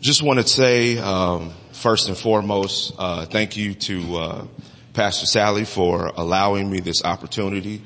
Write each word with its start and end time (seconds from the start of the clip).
just 0.00 0.22
want 0.22 0.38
to 0.38 0.46
say, 0.46 0.98
um, 0.98 1.52
first 1.72 2.08
and 2.08 2.16
foremost, 2.16 2.94
uh, 2.98 3.24
thank 3.24 3.56
you 3.56 3.74
to 3.74 4.16
uh, 4.16 4.46
Pastor 4.92 5.26
Sally 5.26 5.64
for 5.64 6.12
allowing 6.16 6.70
me 6.70 6.80
this 6.80 7.02
opportunity 7.02 7.82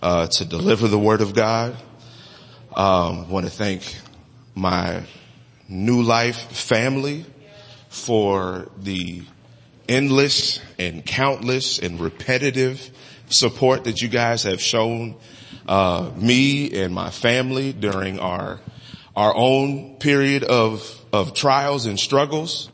uh, 0.00 0.28
to 0.28 0.44
deliver 0.44 0.86
the 0.86 0.98
Word 0.98 1.20
of 1.20 1.34
God. 1.34 1.76
Um, 2.76 3.28
want 3.28 3.44
to 3.44 3.50
thank 3.50 3.96
my 4.54 5.02
New 5.68 6.02
Life 6.02 6.36
family 6.36 7.26
for 7.88 8.68
the 8.78 9.22
endless 9.88 10.60
and 10.78 11.04
countless 11.04 11.80
and 11.80 11.98
repetitive 11.98 12.90
support 13.30 13.84
that 13.84 14.00
you 14.00 14.08
guys 14.08 14.44
have 14.44 14.60
shown 14.60 15.16
uh, 15.66 16.10
me 16.16 16.82
and 16.82 16.94
my 16.94 17.10
family 17.10 17.72
during 17.72 18.20
our 18.20 18.60
our 19.16 19.34
own 19.34 19.96
period 19.96 20.44
of 20.44 20.97
of 21.12 21.34
trials 21.34 21.86
and 21.86 21.98
struggles. 21.98 22.70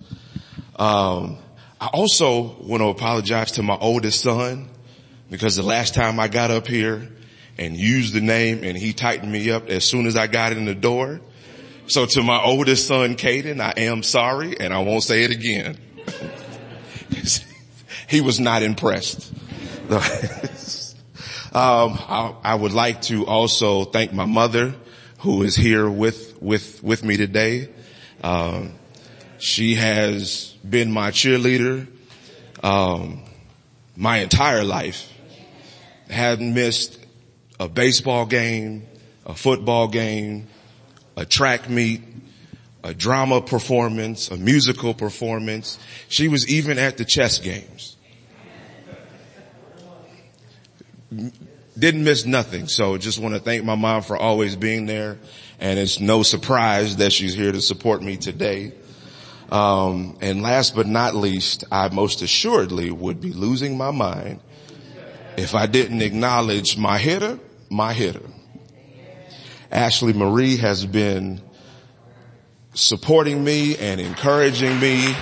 Um, 0.77 1.39
I 1.81 1.89
also 1.89 2.57
want 2.61 2.83
to 2.83 2.89
apologize 2.89 3.53
to 3.53 3.63
my 3.63 3.77
oldest 3.77 4.23
son 4.23 4.71
because 5.31 5.57
the 5.57 5.63
last 5.63 5.95
time 5.95 6.19
I 6.19 6.29
got 6.29 6.51
up 6.51 6.67
here 6.67 7.09
and 7.59 7.77
used 7.77 8.15
the 8.15 8.21
name 8.21 8.65
and 8.65 8.77
he 8.77 8.93
tightened 8.93 9.31
me 9.31 9.51
up 9.51 9.69
as 9.69 9.85
soon 9.85 10.07
as 10.07 10.17
I 10.17 10.27
got 10.27 10.53
in 10.53 10.65
the 10.65 10.75
door. 10.75 11.21
So 11.87 12.07
to 12.07 12.23
my 12.23 12.43
oldest 12.43 12.87
son, 12.87 13.17
Caden, 13.17 13.61
I 13.61 13.83
am 13.83 14.03
sorry 14.03 14.59
and 14.59 14.73
I 14.73 14.81
won't 14.81 15.03
say 15.03 15.25
it 15.25 15.31
again. 15.31 15.79
he 18.09 18.21
was 18.21 18.41
not 18.41 18.63
impressed. 18.63 19.33
um, 19.91 20.01
I, 21.53 22.35
I, 22.43 22.55
would 22.55 22.73
like 22.73 23.03
to 23.03 23.27
also 23.27 23.85
thank 23.85 24.15
my 24.15 24.25
mother 24.25 24.75
who 25.19 25.43
is 25.43 25.55
here 25.55 25.89
with, 25.89 26.41
with, 26.41 26.83
with 26.83 27.05
me 27.05 27.19
today. 27.19 27.69
Um, 28.25 28.73
she 29.37 29.75
has 29.75 30.55
been 30.69 30.91
my 30.91 31.11
cheerleader, 31.11 31.87
um, 32.63 33.23
my 33.97 34.19
entire 34.19 34.65
life. 34.65 35.13
Hadn't 36.09 36.55
missed 36.55 36.99
a 37.61 37.69
baseball 37.69 38.25
game, 38.25 38.87
a 39.27 39.35
football 39.35 39.89
game, 39.89 40.47
a 41.19 41.27
track 41.27 41.69
meet, 41.69 42.01
a 42.83 42.95
drama 42.95 43.43
performance, 43.43 44.31
a 44.31 44.39
musical 44.39 44.95
performance. 44.95 45.79
She 46.09 46.29
was 46.29 46.49
even 46.49 46.79
at 46.79 46.97
the 46.97 47.05
chess 47.05 47.39
games. 47.39 47.97
Didn't 51.79 52.05
miss 52.05 52.25
nothing. 52.25 52.69
So 52.69 52.97
just 52.97 53.19
want 53.19 53.35
to 53.35 53.41
thank 53.41 53.65
my 53.65 53.75
mom 53.75 54.01
for 54.01 54.17
always 54.17 54.57
being 54.57 54.87
there 54.87 55.19
and 55.65 55.79
it's 55.79 55.99
no 55.99 56.23
surprise 56.23 56.97
that 56.97 57.11
she's 57.11 57.33
here 57.33 57.51
to 57.51 57.63
support 57.63 58.03
me 58.03 58.19
today. 58.19 58.71
Um, 59.51 60.19
and 60.21 60.43
last 60.43 60.77
but 60.77 60.87
not 60.87 61.15
least, 61.15 61.65
I 61.73 61.89
most 61.89 62.21
assuredly 62.21 62.91
would 62.91 63.19
be 63.19 63.33
losing 63.33 63.79
my 63.79 63.91
mind 63.91 64.41
if 65.39 65.55
I 65.55 65.65
didn't 65.65 66.03
acknowledge 66.03 66.77
my 66.77 66.99
hitter, 66.99 67.39
my 67.71 67.95
hitter. 67.95 68.29
Ashley 69.73 70.13
Marie 70.13 70.59
has 70.59 70.85
been 70.85 71.41
supporting 72.75 73.43
me 73.43 73.79
and 73.79 74.03
encouraging 74.03 74.79
me 74.81 75.17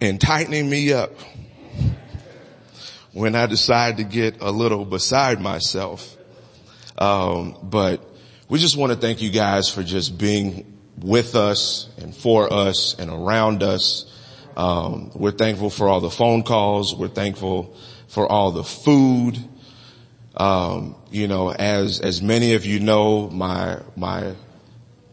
and 0.00 0.20
tightening 0.20 0.70
me 0.70 0.92
up 0.92 1.10
when 3.16 3.34
I 3.34 3.46
decide 3.46 3.96
to 3.96 4.04
get 4.04 4.42
a 4.42 4.50
little 4.50 4.84
beside 4.84 5.40
myself. 5.40 6.18
Um, 6.98 7.56
but 7.62 8.06
we 8.50 8.58
just 8.58 8.76
want 8.76 8.92
to 8.92 8.98
thank 8.98 9.22
you 9.22 9.30
guys 9.30 9.70
for 9.70 9.82
just 9.82 10.18
being 10.18 10.78
with 10.98 11.34
us 11.34 11.88
and 11.96 12.14
for 12.14 12.52
us 12.52 12.94
and 12.98 13.08
around 13.10 13.62
us. 13.62 14.04
Um, 14.54 15.12
we're 15.14 15.30
thankful 15.30 15.70
for 15.70 15.88
all 15.88 16.00
the 16.00 16.10
phone 16.10 16.42
calls. 16.42 16.94
We're 16.94 17.08
thankful 17.08 17.74
for 18.06 18.30
all 18.30 18.50
the 18.50 18.64
food. 18.64 19.38
Um, 20.36 20.94
you 21.10 21.26
know, 21.26 21.50
as 21.50 22.00
as 22.00 22.20
many 22.20 22.52
of 22.52 22.66
you 22.66 22.80
know, 22.80 23.30
my 23.30 23.80
my 23.96 24.34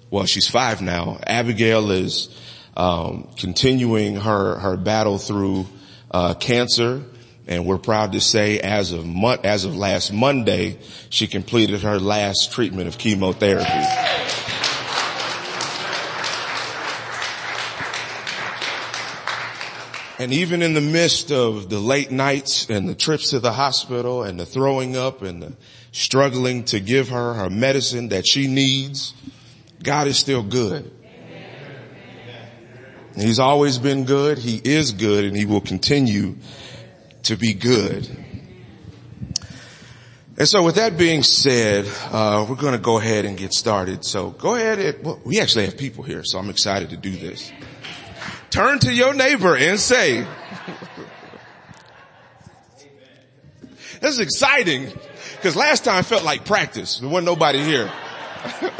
well, 0.09 0.25
she's 0.25 0.49
five 0.49 0.81
now. 0.81 1.21
Abigail 1.25 1.89
is 1.91 2.27
um, 2.75 3.29
continuing 3.37 4.17
her 4.17 4.59
her 4.59 4.75
battle 4.75 5.17
through 5.17 5.67
uh, 6.11 6.33
cancer. 6.33 7.05
And 7.45 7.65
we're 7.65 7.77
proud 7.77 8.13
to 8.13 8.21
say 8.21 8.59
as 8.59 8.93
of 8.93 9.05
month, 9.05 9.43
as 9.43 9.65
of 9.65 9.75
last 9.75 10.13
Monday, 10.13 10.77
she 11.09 11.27
completed 11.27 11.81
her 11.81 11.99
last 11.99 12.53
treatment 12.53 12.87
of 12.87 12.97
chemotherapy. 12.97 14.03
And 20.19 20.31
even 20.31 20.61
in 20.61 20.73
the 20.73 20.79
midst 20.79 21.31
of 21.31 21.69
the 21.69 21.79
late 21.79 22.09
nights 22.09 22.69
and 22.69 22.87
the 22.87 22.95
trips 22.95 23.31
to 23.31 23.39
the 23.39 23.51
hospital 23.51 24.23
and 24.23 24.39
the 24.39 24.45
throwing 24.45 24.95
up 24.95 25.21
and 25.21 25.41
the 25.43 25.53
struggling 25.91 26.63
to 26.65 26.79
give 26.79 27.09
her 27.09 27.33
her 27.33 27.49
medicine 27.49 28.09
that 28.09 28.25
she 28.25 28.47
needs, 28.47 29.13
God 29.81 30.07
is 30.07 30.17
still 30.17 30.41
good. 30.41 30.89
He's 33.15 33.39
always 33.39 33.77
been 33.79 34.05
good. 34.05 34.37
He 34.37 34.61
is 34.63 34.93
good 34.93 35.25
and 35.25 35.35
he 35.35 35.45
will 35.45 35.61
continue 35.61 36.35
to 37.23 37.35
be 37.35 37.53
good. 37.53 38.09
And 40.35 40.47
so 40.47 40.63
with 40.63 40.75
that 40.75 40.97
being 40.97 41.21
said, 41.21 41.85
uh, 42.11 42.45
we're 42.49 42.55
going 42.55 42.73
to 42.73 42.79
go 42.79 42.97
ahead 42.97 43.25
and 43.25 43.37
get 43.37 43.53
started. 43.53 44.03
So 44.03 44.31
go 44.31 44.55
ahead. 44.55 44.79
And, 44.79 45.05
well, 45.05 45.21
we 45.23 45.39
actually 45.39 45.65
have 45.65 45.77
people 45.77 46.03
here, 46.03 46.23
so 46.23 46.39
I'm 46.39 46.49
excited 46.49 46.89
to 46.89 46.97
do 46.97 47.11
this. 47.11 47.51
Turn 48.49 48.79
to 48.79 48.93
your 48.93 49.13
neighbor 49.13 49.55
and 49.55 49.79
say, 49.79 50.25
this 54.01 54.11
is 54.11 54.19
exciting 54.19 54.91
because 55.35 55.55
last 55.55 55.83
time 55.83 56.03
felt 56.03 56.23
like 56.23 56.45
practice. 56.45 56.97
There 56.97 57.09
wasn't 57.09 57.25
nobody 57.25 57.63
here. 57.63 57.91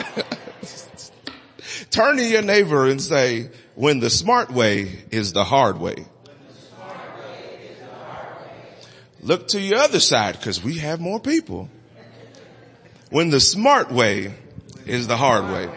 Turn 1.92 2.18
to 2.18 2.24
your 2.24 2.42
neighbor 2.42 2.88
and 2.88 3.00
say, 3.00 3.52
when 3.76 4.00
the 4.00 4.10
smart 4.10 4.52
way 4.52 5.04
is 5.12 5.34
the 5.34 5.44
hard 5.44 5.80
way. 5.80 6.06
Look 9.24 9.48
to 9.50 9.60
your 9.60 9.80
other 9.80 10.02
side 10.02 10.38
because 10.38 10.62
we 10.62 10.80
have 10.80 11.00
more 11.00 11.20
people. 11.20 11.70
When 13.10 13.30
the 13.30 13.40
smart 13.40 13.92
way 13.92 14.34
is 14.86 15.08
the 15.08 15.16
hard 15.16 15.46
way. 15.46 15.70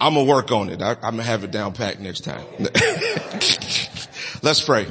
I'm 0.00 0.14
gonna 0.14 0.28
work 0.28 0.50
on 0.50 0.68
it. 0.68 0.82
I, 0.82 0.92
am 0.92 1.00
gonna 1.00 1.22
have 1.22 1.44
it 1.44 1.50
down 1.50 1.74
packed 1.74 2.00
next 2.00 2.20
time. 2.20 2.44
Let's 4.42 4.60
pray. 4.60 4.86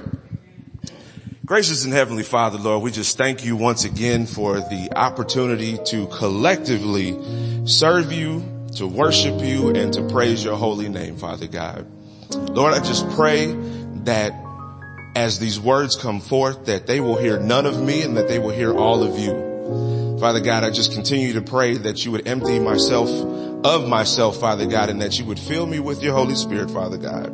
Gracious 1.45 1.83
and 1.83 1.93
Heavenly 1.93 2.23
Father, 2.23 2.57
Lord, 2.57 2.81
we 2.81 2.91
just 2.91 3.17
thank 3.17 3.43
you 3.43 3.57
once 3.57 3.83
again 3.83 4.25
for 4.25 4.61
the 4.61 4.89
opportunity 4.95 5.77
to 5.87 6.07
collectively 6.07 7.17
serve 7.65 8.13
you, 8.13 8.69
to 8.77 8.87
worship 8.87 9.41
you, 9.41 9.69
and 9.75 9.91
to 9.93 10.07
praise 10.07 10.43
your 10.43 10.55
holy 10.55 10.87
name, 10.87 11.17
Father 11.17 11.47
God. 11.47 11.85
Lord, 12.31 12.73
I 12.73 12.79
just 12.79 13.09
pray 13.09 13.47
that 14.05 14.33
as 15.15 15.39
these 15.39 15.59
words 15.59 15.95
come 15.95 16.19
forth 16.21 16.65
that 16.65 16.87
they 16.87 16.99
will 16.99 17.17
hear 17.17 17.39
none 17.39 17.65
of 17.65 17.81
me 17.81 18.01
and 18.01 18.17
that 18.17 18.27
they 18.27 18.39
will 18.39 18.51
hear 18.51 18.73
all 18.73 19.03
of 19.03 19.19
you. 19.19 20.17
Father 20.19 20.39
God, 20.39 20.63
I 20.63 20.69
just 20.69 20.93
continue 20.93 21.33
to 21.33 21.41
pray 21.41 21.77
that 21.77 22.05
you 22.05 22.11
would 22.11 22.27
empty 22.27 22.59
myself 22.59 23.09
of 23.63 23.87
myself, 23.87 24.39
Father 24.39 24.65
God, 24.65 24.89
and 24.89 25.01
that 25.01 25.19
you 25.19 25.25
would 25.25 25.39
fill 25.39 25.65
me 25.65 25.79
with 25.79 26.01
your 26.03 26.13
Holy 26.13 26.35
Spirit, 26.35 26.71
Father 26.71 26.97
God. 26.97 27.33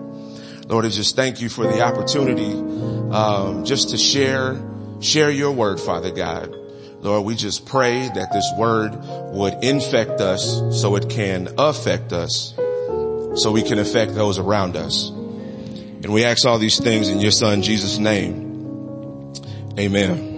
Lord, 0.69 0.85
I 0.85 0.89
just 0.89 1.15
thank 1.15 1.41
you 1.41 1.49
for 1.49 1.63
the 1.63 1.81
opportunity, 1.81 2.51
um, 3.13 3.63
just 3.63 3.91
to 3.91 3.97
share, 3.97 4.59
share 4.99 5.31
your 5.31 5.51
word, 5.51 5.79
Father 5.79 6.11
God. 6.11 6.53
Lord, 7.01 7.25
we 7.25 7.35
just 7.35 7.65
pray 7.65 8.09
that 8.09 8.33
this 8.33 8.51
word 8.57 8.91
would 9.33 9.63
infect 9.63 10.19
us 10.19 10.81
so 10.81 10.95
it 10.95 11.09
can 11.09 11.47
affect 11.57 12.11
us, 12.11 12.53
so 13.35 13.51
we 13.51 13.61
can 13.61 13.79
affect 13.79 14.15
those 14.15 14.39
around 14.39 14.75
us. 14.75 15.11
And 16.03 16.13
we 16.13 16.23
ask 16.23 16.45
all 16.45 16.59
these 16.59 16.79
things 16.79 17.09
in 17.09 17.19
your 17.19 17.31
son 17.31 17.61
Jesus 17.63 17.97
name. 17.97 19.33
Amen. 19.79 20.35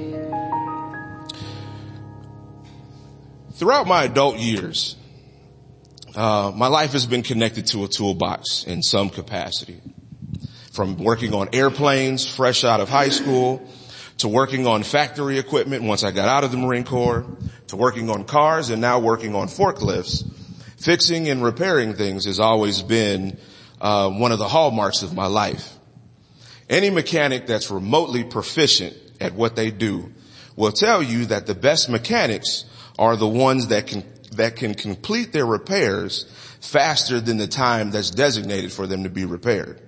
Throughout 3.54 3.88
my 3.88 4.06
adult 4.06 4.38
years, 4.38 4.96
uh, 6.16 6.52
my 6.56 6.68
life 6.68 6.94
has 6.94 7.06
been 7.06 7.24
connected 7.24 7.68
to 7.68 7.84
a 7.84 7.88
toolbox 7.90 8.64
in 8.64 8.82
some 8.82 9.10
capacity. 9.10 9.82
From 10.72 10.98
working 10.98 11.34
on 11.34 11.50
airplanes 11.54 12.26
fresh 12.26 12.64
out 12.64 12.80
of 12.80 12.88
high 12.88 13.10
school, 13.10 13.62
to 14.20 14.28
working 14.28 14.66
on 14.66 14.84
factory 14.84 15.40
equipment 15.40 15.84
once 15.84 16.04
I 16.04 16.12
got 16.12 16.30
out 16.30 16.44
of 16.44 16.52
the 16.52 16.58
Marine 16.58 16.84
Corps, 16.86 17.26
to 17.68 17.76
working 17.76 18.10
on 18.10 18.24
cars 18.24 18.70
and 18.70 18.82
now 18.82 19.00
working 19.00 19.36
on 19.36 19.48
forklifts. 19.48 20.26
Fixing 20.78 21.28
and 21.28 21.44
repairing 21.44 21.96
things 21.96 22.26
has 22.26 22.40
always 22.40 22.82
been 22.82 23.38
uh, 23.82 24.10
one 24.10 24.32
of 24.32 24.40
the 24.40 24.48
hallmarks 24.48 25.02
of 25.02 25.14
my 25.14 25.28
life. 25.28 25.76
Any 26.70 26.90
mechanic 26.90 27.48
that's 27.48 27.72
remotely 27.72 28.24
proficient 28.24 28.96
at 29.20 29.34
what 29.34 29.56
they 29.56 29.72
do 29.72 30.14
will 30.56 30.72
tell 30.72 31.02
you 31.02 31.26
that 31.26 31.48
the 31.48 31.56
best 31.56 31.90
mechanics 31.90 32.66
are 32.98 33.16
the 33.16 33.28
ones 33.28 33.68
that 33.68 33.88
can, 33.88 34.04
that 34.34 34.56
can 34.56 34.76
complete 34.76 35.32
their 35.32 35.46
repairs 35.46 36.26
faster 36.60 37.20
than 37.20 37.38
the 37.38 37.48
time 37.48 37.92
that's 37.92 38.12
designated 38.12 38.72
for 38.72 38.86
them 38.86 39.04
to 39.04 39.10
be 39.10 39.26
repaired. 39.26 39.82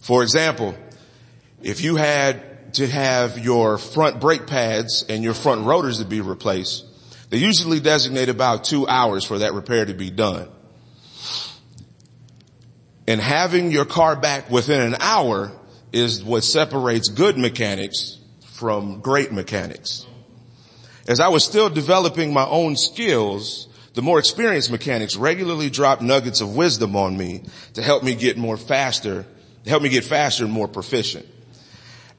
For 0.00 0.22
example, 0.22 0.74
if 1.62 1.82
you 1.82 1.96
had 1.96 2.74
to 2.74 2.86
have 2.86 3.38
your 3.38 3.78
front 3.78 4.20
brake 4.20 4.46
pads 4.46 5.04
and 5.08 5.24
your 5.24 5.34
front 5.34 5.66
rotors 5.66 5.98
to 5.98 6.04
be 6.04 6.20
replaced, 6.20 6.84
they 7.30 7.38
usually 7.38 7.80
designate 7.80 8.28
about 8.28 8.64
two 8.64 8.86
hours 8.86 9.24
for 9.24 9.38
that 9.38 9.52
repair 9.52 9.84
to 9.84 9.94
be 9.94 10.10
done. 10.10 10.48
And 13.08 13.22
having 13.22 13.70
your 13.70 13.86
car 13.86 14.16
back 14.16 14.50
within 14.50 14.82
an 14.82 14.94
hour 15.00 15.50
is 15.94 16.22
what 16.22 16.44
separates 16.44 17.08
good 17.08 17.38
mechanics 17.38 18.18
from 18.42 19.00
great 19.00 19.32
mechanics. 19.32 20.06
As 21.08 21.18
I 21.18 21.28
was 21.28 21.42
still 21.42 21.70
developing 21.70 22.34
my 22.34 22.46
own 22.46 22.76
skills, 22.76 23.66
the 23.94 24.02
more 24.02 24.18
experienced 24.18 24.70
mechanics 24.70 25.16
regularly 25.16 25.70
dropped 25.70 26.02
nuggets 26.02 26.42
of 26.42 26.54
wisdom 26.54 26.96
on 26.96 27.16
me 27.16 27.44
to 27.72 27.82
help 27.82 28.02
me 28.02 28.14
get 28.14 28.36
more 28.36 28.58
faster, 28.58 29.24
help 29.66 29.82
me 29.82 29.88
get 29.88 30.04
faster 30.04 30.44
and 30.44 30.52
more 30.52 30.68
proficient. 30.68 31.24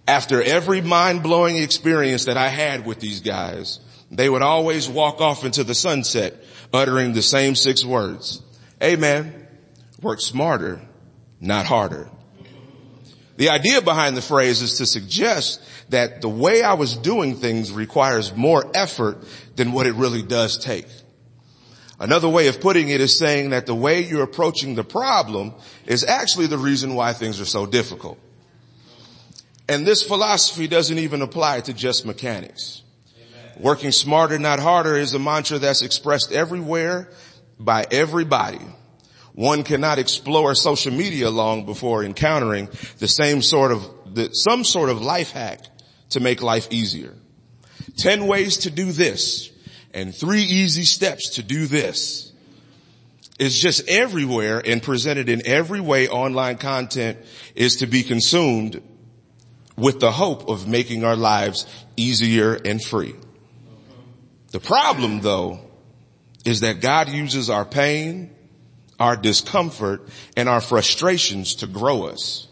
After 0.07 0.41
every 0.41 0.81
mind-blowing 0.81 1.57
experience 1.57 2.25
that 2.25 2.35
I 2.35 2.47
had 2.47 2.87
with 2.87 2.99
these 2.99 3.19
guys, 3.19 3.79
they 4.09 4.27
would 4.27 4.41
always 4.41 4.89
walk 4.89 5.21
off 5.21 5.45
into 5.45 5.63
the 5.63 5.75
sunset 5.75 6.33
uttering 6.73 7.13
the 7.13 7.21
same 7.21 7.53
six 7.53 7.85
words. 7.85 8.41
Amen. 8.81 9.45
Work 10.01 10.21
smarter, 10.21 10.81
not 11.41 11.65
harder. 11.65 12.09
The 13.35 13.49
idea 13.49 13.81
behind 13.81 14.17
the 14.17 14.21
phrase 14.21 14.61
is 14.61 14.77
to 14.79 14.85
suggest 14.85 15.61
that 15.89 16.21
the 16.21 16.29
way 16.29 16.61
I 16.61 16.73
was 16.73 16.95
doing 16.95 17.35
things 17.35 17.71
requires 17.71 18.35
more 18.35 18.69
effort 18.73 19.23
than 19.55 19.71
what 19.71 19.87
it 19.87 19.93
really 19.93 20.21
does 20.21 20.57
take. 20.57 20.87
Another 21.99 22.29
way 22.29 22.47
of 22.47 22.61
putting 22.61 22.89
it 22.89 23.01
is 23.01 23.17
saying 23.17 23.49
that 23.49 23.65
the 23.65 23.75
way 23.75 24.05
you're 24.05 24.23
approaching 24.23 24.75
the 24.75 24.83
problem 24.83 25.53
is 25.85 26.05
actually 26.05 26.47
the 26.47 26.57
reason 26.57 26.95
why 26.95 27.11
things 27.11 27.41
are 27.41 27.45
so 27.45 27.65
difficult. 27.65 28.17
And 29.67 29.85
this 29.85 30.01
philosophy 30.01 30.67
doesn't 30.67 30.97
even 30.97 31.21
apply 31.21 31.61
to 31.61 31.73
just 31.73 32.05
mechanics. 32.05 32.83
Amen. 33.15 33.63
Working 33.63 33.91
smarter, 33.91 34.39
not 34.39 34.59
harder 34.59 34.95
is 34.97 35.13
a 35.13 35.19
mantra 35.19 35.59
that's 35.59 35.81
expressed 35.81 36.31
everywhere 36.31 37.09
by 37.59 37.85
everybody. 37.91 38.59
One 39.39 39.63
cannot 39.63 39.99
explore 39.99 40.53
social 40.53 40.91
media 40.91 41.29
long 41.29 41.65
before 41.65 42.03
encountering 42.03 42.67
the 42.97 43.07
same 43.07 43.41
sort 43.41 43.71
of, 43.71 43.89
the, 44.13 44.33
some 44.33 44.65
sort 44.65 44.89
of 44.89 45.01
life 45.01 45.31
hack 45.31 45.61
to 46.09 46.19
make 46.19 46.41
life 46.41 46.67
easier. 46.71 47.13
Ten 47.95 48.27
ways 48.27 48.57
to 48.57 48.69
do 48.69 48.91
this 48.91 49.49
and 49.93 50.13
three 50.13 50.41
easy 50.41 50.83
steps 50.83 51.35
to 51.35 51.43
do 51.43 51.67
this 51.67 52.33
is 53.39 53.57
just 53.57 53.87
everywhere 53.87 54.61
and 54.65 54.83
presented 54.83 55.29
in 55.29 55.47
every 55.47 55.79
way 55.79 56.09
online 56.09 56.57
content 56.57 57.17
is 57.55 57.77
to 57.77 57.87
be 57.87 58.03
consumed 58.03 58.83
with 59.77 60.01
the 60.01 60.11
hope 60.11 60.49
of 60.49 60.67
making 60.67 61.05
our 61.05 61.15
lives 61.15 61.65
easier 61.95 62.55
and 62.55 62.83
free. 62.83 63.15
The 64.51 64.59
problem 64.59 65.21
though 65.21 65.61
is 66.43 66.59
that 66.59 66.81
God 66.81 67.07
uses 67.07 67.49
our 67.49 67.63
pain 67.63 68.35
our 68.99 69.15
discomfort 69.15 70.07
and 70.35 70.49
our 70.49 70.61
frustrations 70.61 71.55
to 71.55 71.67
grow 71.67 72.03
us. 72.03 72.47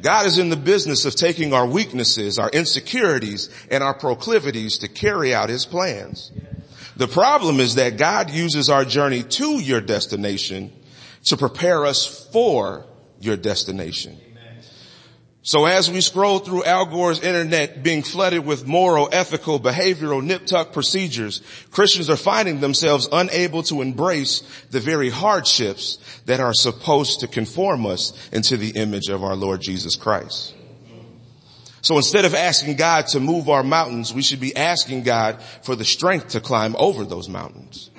God 0.00 0.26
is 0.26 0.38
in 0.38 0.48
the 0.48 0.56
business 0.56 1.04
of 1.04 1.14
taking 1.14 1.54
our 1.54 1.66
weaknesses, 1.66 2.38
our 2.38 2.50
insecurities, 2.50 3.48
and 3.70 3.84
our 3.84 3.94
proclivities 3.94 4.78
to 4.78 4.88
carry 4.88 5.32
out 5.32 5.48
his 5.48 5.64
plans. 5.64 6.32
The 6.96 7.06
problem 7.06 7.60
is 7.60 7.76
that 7.76 7.96
God 7.96 8.30
uses 8.30 8.68
our 8.68 8.84
journey 8.84 9.22
to 9.22 9.60
your 9.60 9.80
destination 9.80 10.72
to 11.26 11.36
prepare 11.36 11.86
us 11.86 12.28
for 12.32 12.84
your 13.20 13.36
destination. 13.36 14.18
So 15.44 15.64
as 15.64 15.90
we 15.90 16.00
scroll 16.00 16.38
through 16.38 16.64
Al 16.64 16.86
Gore's 16.86 17.20
internet 17.20 17.82
being 17.82 18.04
flooded 18.04 18.46
with 18.46 18.64
moral, 18.64 19.08
ethical, 19.10 19.58
behavioral, 19.58 20.22
nip-tuck 20.22 20.72
procedures, 20.72 21.42
Christians 21.72 22.08
are 22.08 22.16
finding 22.16 22.60
themselves 22.60 23.08
unable 23.10 23.64
to 23.64 23.82
embrace 23.82 24.42
the 24.70 24.78
very 24.78 25.10
hardships 25.10 25.98
that 26.26 26.38
are 26.38 26.54
supposed 26.54 27.20
to 27.20 27.26
conform 27.26 27.86
us 27.86 28.12
into 28.32 28.56
the 28.56 28.70
image 28.70 29.08
of 29.08 29.24
our 29.24 29.34
Lord 29.34 29.60
Jesus 29.60 29.96
Christ. 29.96 30.54
So 31.80 31.96
instead 31.96 32.24
of 32.24 32.36
asking 32.36 32.76
God 32.76 33.08
to 33.08 33.18
move 33.18 33.48
our 33.48 33.64
mountains, 33.64 34.14
we 34.14 34.22
should 34.22 34.38
be 34.38 34.54
asking 34.54 35.02
God 35.02 35.42
for 35.62 35.74
the 35.74 35.84
strength 35.84 36.28
to 36.28 36.40
climb 36.40 36.76
over 36.78 37.04
those 37.04 37.28
mountains. 37.28 37.90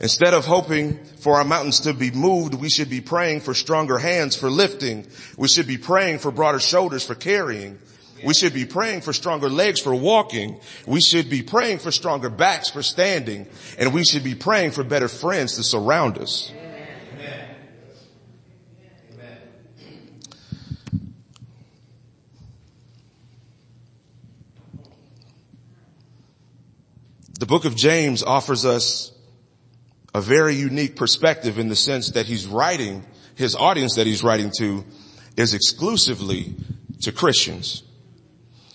Instead 0.00 0.32
of 0.32 0.46
hoping 0.46 0.98
for 1.18 1.36
our 1.36 1.44
mountains 1.44 1.80
to 1.80 1.92
be 1.92 2.10
moved, 2.10 2.54
we 2.54 2.70
should 2.70 2.88
be 2.88 3.02
praying 3.02 3.40
for 3.40 3.52
stronger 3.52 3.98
hands 3.98 4.34
for 4.34 4.50
lifting. 4.50 5.06
We 5.36 5.46
should 5.46 5.66
be 5.66 5.76
praying 5.76 6.20
for 6.20 6.30
broader 6.30 6.58
shoulders 6.58 7.04
for 7.04 7.14
carrying. 7.14 7.78
We 8.24 8.32
should 8.32 8.54
be 8.54 8.64
praying 8.64 9.02
for 9.02 9.12
stronger 9.12 9.50
legs 9.50 9.78
for 9.78 9.94
walking. 9.94 10.58
We 10.86 11.02
should 11.02 11.28
be 11.28 11.42
praying 11.42 11.78
for 11.78 11.92
stronger 11.92 12.30
backs 12.30 12.70
for 12.70 12.82
standing. 12.82 13.46
And 13.78 13.92
we 13.92 14.04
should 14.04 14.24
be 14.24 14.34
praying 14.34 14.70
for 14.70 14.84
better 14.84 15.08
friends 15.08 15.56
to 15.56 15.62
surround 15.62 16.16
us. 16.16 16.50
The 27.38 27.46
book 27.46 27.64
of 27.64 27.74
James 27.74 28.22
offers 28.22 28.66
us 28.66 29.12
a 30.14 30.20
very 30.20 30.54
unique 30.54 30.96
perspective 30.96 31.58
in 31.58 31.68
the 31.68 31.76
sense 31.76 32.12
that 32.12 32.26
he's 32.26 32.46
writing, 32.46 33.04
his 33.36 33.54
audience 33.54 33.96
that 33.96 34.06
he's 34.06 34.22
writing 34.22 34.50
to 34.58 34.84
is 35.36 35.54
exclusively 35.54 36.54
to 37.02 37.12
Christians. 37.12 37.82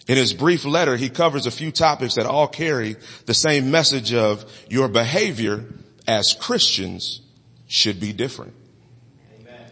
In 0.07 0.17
his 0.17 0.33
brief 0.33 0.65
letter, 0.65 0.95
he 0.95 1.09
covers 1.09 1.47
a 1.47 1.51
few 1.51 1.71
topics 1.71 2.15
that 2.15 2.25
all 2.25 2.47
carry 2.47 2.95
the 3.25 3.33
same 3.33 3.71
message 3.71 4.13
of 4.13 4.45
your 4.69 4.87
behavior 4.87 5.65
as 6.07 6.35
Christians 6.39 7.21
should 7.67 7.99
be 7.99 8.13
different. 8.13 8.53
Amen. 9.39 9.71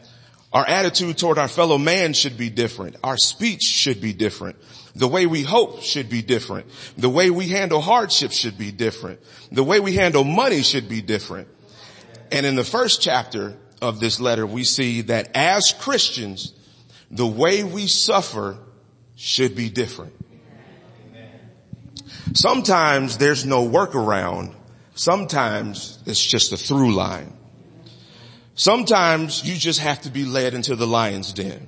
Our 0.51 0.67
attitude 0.67 1.19
toward 1.19 1.37
our 1.37 1.47
fellow 1.47 1.77
man 1.77 2.13
should 2.13 2.35
be 2.35 2.49
different. 2.49 2.95
Our 3.03 3.17
speech 3.17 3.61
should 3.61 4.01
be 4.01 4.13
different. 4.13 4.57
The 4.95 5.07
way 5.07 5.27
we 5.27 5.43
hope 5.43 5.81
should 5.81 6.09
be 6.09 6.23
different. 6.23 6.67
The 6.97 7.09
way 7.09 7.29
we 7.29 7.47
handle 7.47 7.81
hardship 7.81 8.31
should 8.31 8.57
be 8.57 8.71
different. 8.71 9.19
The 9.51 9.63
way 9.63 9.79
we 9.79 9.93
handle 9.93 10.23
money 10.23 10.63
should 10.63 10.89
be 10.89 11.01
different. 11.01 11.47
And 12.33 12.47
in 12.47 12.55
the 12.55 12.63
first 12.63 12.99
chapter 12.99 13.55
of 13.79 13.99
this 13.99 14.19
letter, 14.19 14.47
we 14.47 14.63
see 14.63 15.01
that 15.01 15.29
as 15.35 15.71
Christians, 15.71 16.51
the 17.11 17.27
way 17.27 17.63
we 17.63 17.85
suffer 17.85 18.57
should 19.15 19.55
be 19.55 19.69
different. 19.69 20.13
Sometimes 22.33 23.19
there's 23.19 23.45
no 23.45 23.69
workaround. 23.69 24.55
Sometimes 24.95 25.99
it's 26.07 26.19
just 26.19 26.51
a 26.51 26.57
through 26.57 26.95
line. 26.95 27.31
Sometimes 28.55 29.43
you 29.45 29.55
just 29.55 29.79
have 29.79 30.01
to 30.01 30.09
be 30.09 30.25
led 30.25 30.55
into 30.55 30.75
the 30.75 30.87
lion's 30.87 31.33
den. 31.33 31.67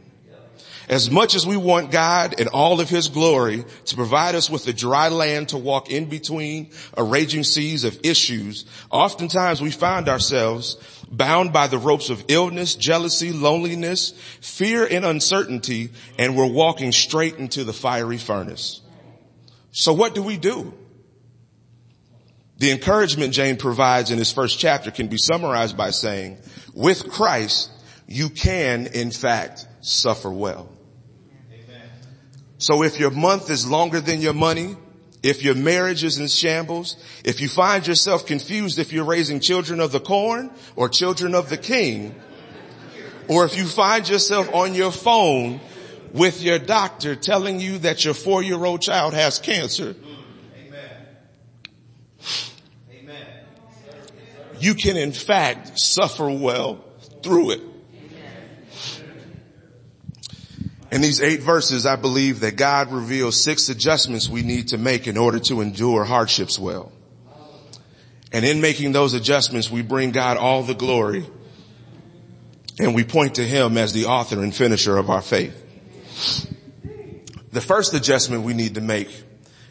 As 0.87 1.09
much 1.09 1.33
as 1.33 1.47
we 1.47 1.57
want 1.57 1.91
God 1.91 2.39
and 2.39 2.47
all 2.49 2.79
of 2.79 2.89
his 2.89 3.07
glory 3.07 3.65
to 3.85 3.95
provide 3.95 4.35
us 4.35 4.49
with 4.49 4.65
the 4.65 4.73
dry 4.73 5.09
land 5.09 5.49
to 5.49 5.57
walk 5.57 5.89
in 5.89 6.05
between 6.05 6.69
a 6.95 7.03
raging 7.03 7.43
seas 7.43 7.83
of 7.83 7.99
issues, 8.03 8.65
oftentimes 8.91 9.61
we 9.61 9.71
find 9.71 10.07
ourselves 10.07 10.77
bound 11.09 11.51
by 11.51 11.67
the 11.67 11.77
ropes 11.77 12.09
of 12.09 12.23
illness, 12.27 12.75
jealousy, 12.75 13.31
loneliness, 13.31 14.11
fear 14.41 14.85
and 14.85 15.05
uncertainty, 15.05 15.89
and 16.19 16.37
we're 16.37 16.45
walking 16.45 16.91
straight 16.91 17.35
into 17.35 17.63
the 17.63 17.73
fiery 17.73 18.17
furnace. 18.17 18.81
So 19.71 19.93
what 19.93 20.13
do 20.13 20.21
we 20.21 20.37
do? 20.37 20.73
The 22.57 22.71
encouragement 22.71 23.33
James 23.33 23.61
provides 23.61 24.11
in 24.11 24.17
his 24.17 24.31
first 24.31 24.59
chapter 24.59 24.91
can 24.91 25.07
be 25.07 25.17
summarized 25.17 25.75
by 25.75 25.89
saying, 25.89 26.37
with 26.73 27.09
Christ, 27.09 27.69
you 28.07 28.29
can 28.29 28.87
in 28.87 29.11
fact 29.11 29.67
suffer 29.81 30.31
well. 30.31 30.69
So 32.65 32.81
if 32.81 32.99
your 32.99 33.11
month 33.11 33.51
is 33.51 33.67
longer 33.67 34.01
than 34.01 34.21
your 34.21 34.33
money, 34.33 34.75
if 35.21 35.43
your 35.43 35.53
marriage 35.53 36.03
is 36.03 36.17
in 36.17 36.27
shambles, 36.27 36.97
if 37.23 37.39
you 37.39 37.47
find 37.47 37.85
yourself 37.85 38.25
confused 38.25 38.79
if 38.79 38.91
you're 38.91 39.05
raising 39.05 39.39
children 39.39 39.79
of 39.79 39.91
the 39.91 39.99
corn 39.99 40.49
or 40.75 40.89
children 40.89 41.35
of 41.35 41.47
the 41.47 41.57
king, 41.57 42.15
or 43.27 43.45
if 43.45 43.55
you 43.55 43.67
find 43.67 44.09
yourself 44.09 44.51
on 44.51 44.73
your 44.73 44.91
phone 44.91 45.59
with 46.11 46.41
your 46.41 46.57
doctor 46.57 47.15
telling 47.15 47.59
you 47.59 47.77
that 47.77 48.03
your 48.03 48.15
four-year-old 48.15 48.81
child 48.81 49.13
has 49.13 49.37
cancer, 49.37 49.95
you 54.59 54.73
can 54.73 54.97
in 54.97 55.11
fact 55.11 55.77
suffer 55.77 56.31
well 56.31 56.83
through 57.21 57.51
it. 57.51 57.74
In 60.95 61.01
these 61.01 61.19
eight 61.19 61.41
verses, 61.41 61.85
I 61.85 61.97
believe 61.97 62.39
that 62.39 62.55
God 62.55 62.89
reveals 62.89 63.35
six 63.35 63.67
adjustments 63.67 64.29
we 64.29 64.43
need 64.43 64.69
to 64.69 64.77
make 64.77 65.07
in 65.07 65.17
order 65.17 65.39
to 65.39 65.59
endure 65.59 66.05
hardships 66.05 66.57
well. 66.57 66.89
And 68.31 68.45
in 68.45 68.61
making 68.61 68.93
those 68.93 69.13
adjustments, 69.13 69.69
we 69.69 69.81
bring 69.81 70.11
God 70.11 70.37
all 70.37 70.63
the 70.63 70.73
glory 70.73 71.25
and 72.79 72.95
we 72.95 73.03
point 73.03 73.35
to 73.35 73.43
him 73.43 73.77
as 73.77 73.91
the 73.91 74.05
author 74.05 74.41
and 74.41 74.55
finisher 74.55 74.95
of 74.95 75.09
our 75.09 75.21
faith. 75.21 75.61
The 77.51 77.59
first 77.59 77.93
adjustment 77.93 78.43
we 78.43 78.53
need 78.53 78.75
to 78.75 78.81
make 78.81 79.09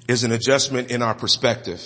is 0.06 0.24
an 0.24 0.32
adjustment 0.32 0.90
in 0.90 1.00
our 1.00 1.14
perspective. 1.14 1.82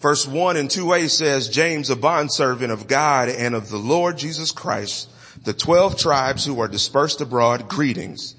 Verse 0.00 0.26
1 0.26 0.56
and 0.56 0.68
2a 0.68 1.08
says, 1.08 1.48
James, 1.50 1.88
a 1.88 1.94
bondservant 1.94 2.72
of 2.72 2.88
God 2.88 3.28
and 3.28 3.54
of 3.54 3.70
the 3.70 3.78
Lord 3.78 4.18
Jesus 4.18 4.50
Christ, 4.50 5.08
the 5.44 5.52
12 5.52 5.98
tribes 5.98 6.44
who 6.44 6.60
are 6.60 6.68
dispersed 6.68 7.20
abroad, 7.20 7.68
greetings. 7.68 8.34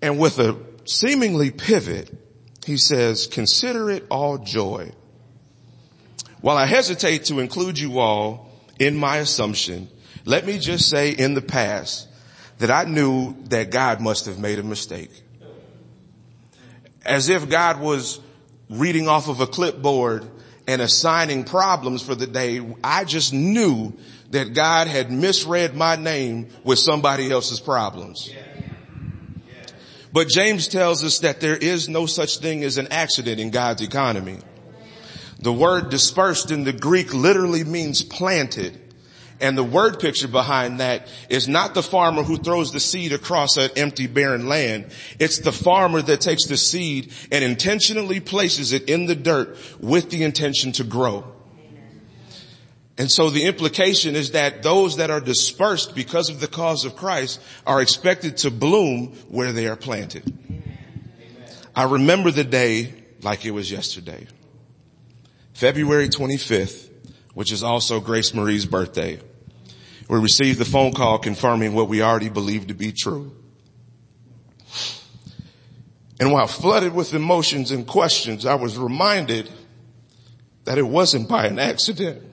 And 0.00 0.18
with 0.18 0.38
a 0.38 0.56
seemingly 0.84 1.50
pivot, 1.50 2.10
he 2.64 2.76
says, 2.76 3.26
consider 3.26 3.90
it 3.90 4.06
all 4.10 4.38
joy. 4.38 4.92
While 6.40 6.56
I 6.56 6.66
hesitate 6.66 7.24
to 7.26 7.40
include 7.40 7.78
you 7.78 7.98
all 7.98 8.50
in 8.78 8.96
my 8.96 9.18
assumption, 9.18 9.88
let 10.24 10.46
me 10.46 10.58
just 10.58 10.88
say 10.88 11.10
in 11.10 11.34
the 11.34 11.42
past 11.42 12.08
that 12.58 12.70
I 12.70 12.84
knew 12.84 13.34
that 13.48 13.70
God 13.70 14.00
must 14.00 14.26
have 14.26 14.38
made 14.38 14.58
a 14.58 14.62
mistake. 14.62 15.10
As 17.04 17.28
if 17.28 17.48
God 17.48 17.80
was 17.80 18.20
reading 18.68 19.08
off 19.08 19.28
of 19.28 19.40
a 19.40 19.46
clipboard 19.46 20.26
and 20.66 20.80
assigning 20.80 21.44
problems 21.44 22.02
for 22.02 22.14
the 22.14 22.26
day, 22.26 22.64
I 22.84 23.04
just 23.04 23.32
knew 23.32 23.94
that 24.30 24.54
God 24.54 24.86
had 24.86 25.10
misread 25.10 25.74
my 25.74 25.96
name 25.96 26.48
with 26.64 26.78
somebody 26.78 27.30
else's 27.30 27.60
problems. 27.60 28.32
But 30.12 30.28
James 30.28 30.66
tells 30.68 31.04
us 31.04 31.20
that 31.20 31.40
there 31.40 31.56
is 31.56 31.88
no 31.88 32.06
such 32.06 32.38
thing 32.38 32.64
as 32.64 32.78
an 32.78 32.88
accident 32.90 33.38
in 33.40 33.50
God's 33.50 33.82
economy. 33.82 34.38
The 35.38 35.52
word 35.52 35.90
dispersed 35.90 36.50
in 36.50 36.64
the 36.64 36.72
Greek 36.72 37.14
literally 37.14 37.64
means 37.64 38.02
planted. 38.02 38.78
And 39.40 39.56
the 39.56 39.64
word 39.64 39.98
picture 39.98 40.28
behind 40.28 40.80
that 40.80 41.08
is 41.30 41.48
not 41.48 41.72
the 41.72 41.82
farmer 41.82 42.22
who 42.22 42.36
throws 42.36 42.72
the 42.72 42.80
seed 42.80 43.12
across 43.12 43.56
an 43.56 43.70
empty 43.74 44.06
barren 44.06 44.48
land. 44.48 44.90
It's 45.18 45.38
the 45.38 45.52
farmer 45.52 46.02
that 46.02 46.20
takes 46.20 46.46
the 46.46 46.58
seed 46.58 47.12
and 47.32 47.42
intentionally 47.42 48.20
places 48.20 48.74
it 48.74 48.90
in 48.90 49.06
the 49.06 49.14
dirt 49.14 49.56
with 49.80 50.10
the 50.10 50.24
intention 50.24 50.72
to 50.72 50.84
grow. 50.84 51.24
And 53.00 53.10
so 53.10 53.30
the 53.30 53.46
implication 53.46 54.14
is 54.14 54.32
that 54.32 54.62
those 54.62 54.98
that 54.98 55.10
are 55.10 55.20
dispersed 55.20 55.94
because 55.96 56.28
of 56.28 56.38
the 56.38 56.46
cause 56.46 56.84
of 56.84 56.94
Christ 56.94 57.40
are 57.66 57.82
expected 57.82 58.36
to 58.38 58.50
bloom 58.52 59.16
where 59.28 59.52
they 59.52 59.66
are 59.66 59.76
planted. 59.76 60.32
I 61.74 61.84
remember 61.84 62.30
the 62.30 62.44
day 62.44 62.94
like 63.22 63.44
it 63.44 63.50
was 63.50 63.72
yesterday. 63.72 64.28
February 65.54 66.08
25th, 66.08 66.90
which 67.34 67.50
is 67.50 67.64
also 67.64 68.00
Grace 68.00 68.32
Marie's 68.34 68.66
birthday 68.66 69.18
we 70.10 70.18
received 70.18 70.58
the 70.58 70.64
phone 70.64 70.92
call 70.92 71.20
confirming 71.20 71.72
what 71.72 71.88
we 71.88 72.02
already 72.02 72.30
believed 72.30 72.66
to 72.68 72.74
be 72.74 72.90
true. 72.90 73.30
And 76.18 76.32
while 76.32 76.48
flooded 76.48 76.92
with 76.92 77.14
emotions 77.14 77.70
and 77.70 77.86
questions, 77.86 78.44
I 78.44 78.56
was 78.56 78.76
reminded 78.76 79.48
that 80.64 80.78
it 80.78 80.82
wasn't 80.82 81.28
by 81.28 81.46
an 81.46 81.60
accident. 81.60 82.24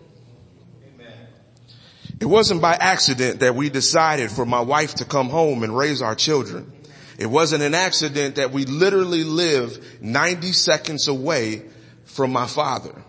It 2.20 2.26
wasn't 2.26 2.62
by 2.62 2.74
accident 2.74 3.42
that 3.42 3.56
we 3.56 3.70
decided 3.70 4.32
for 4.32 4.46
my 4.46 4.62
wife 4.62 4.96
to 4.96 5.06
come 5.06 5.30
home 5.30 5.64
and 5.64 5.76
raise 5.76 6.02
our 6.02 6.16
children. 6.16 6.72
It 7.20 7.28
wasn't 7.28 7.64
an 7.64 7.74
accident 7.74 8.36
that 8.36 8.52
we 8.52 8.66
literally 8.66 9.24
live 9.24 10.02
90 10.02 10.52
seconds 10.52 11.08
away 11.08 11.64
from 12.06 12.32
my 12.32 12.48
father. 12.48 13.04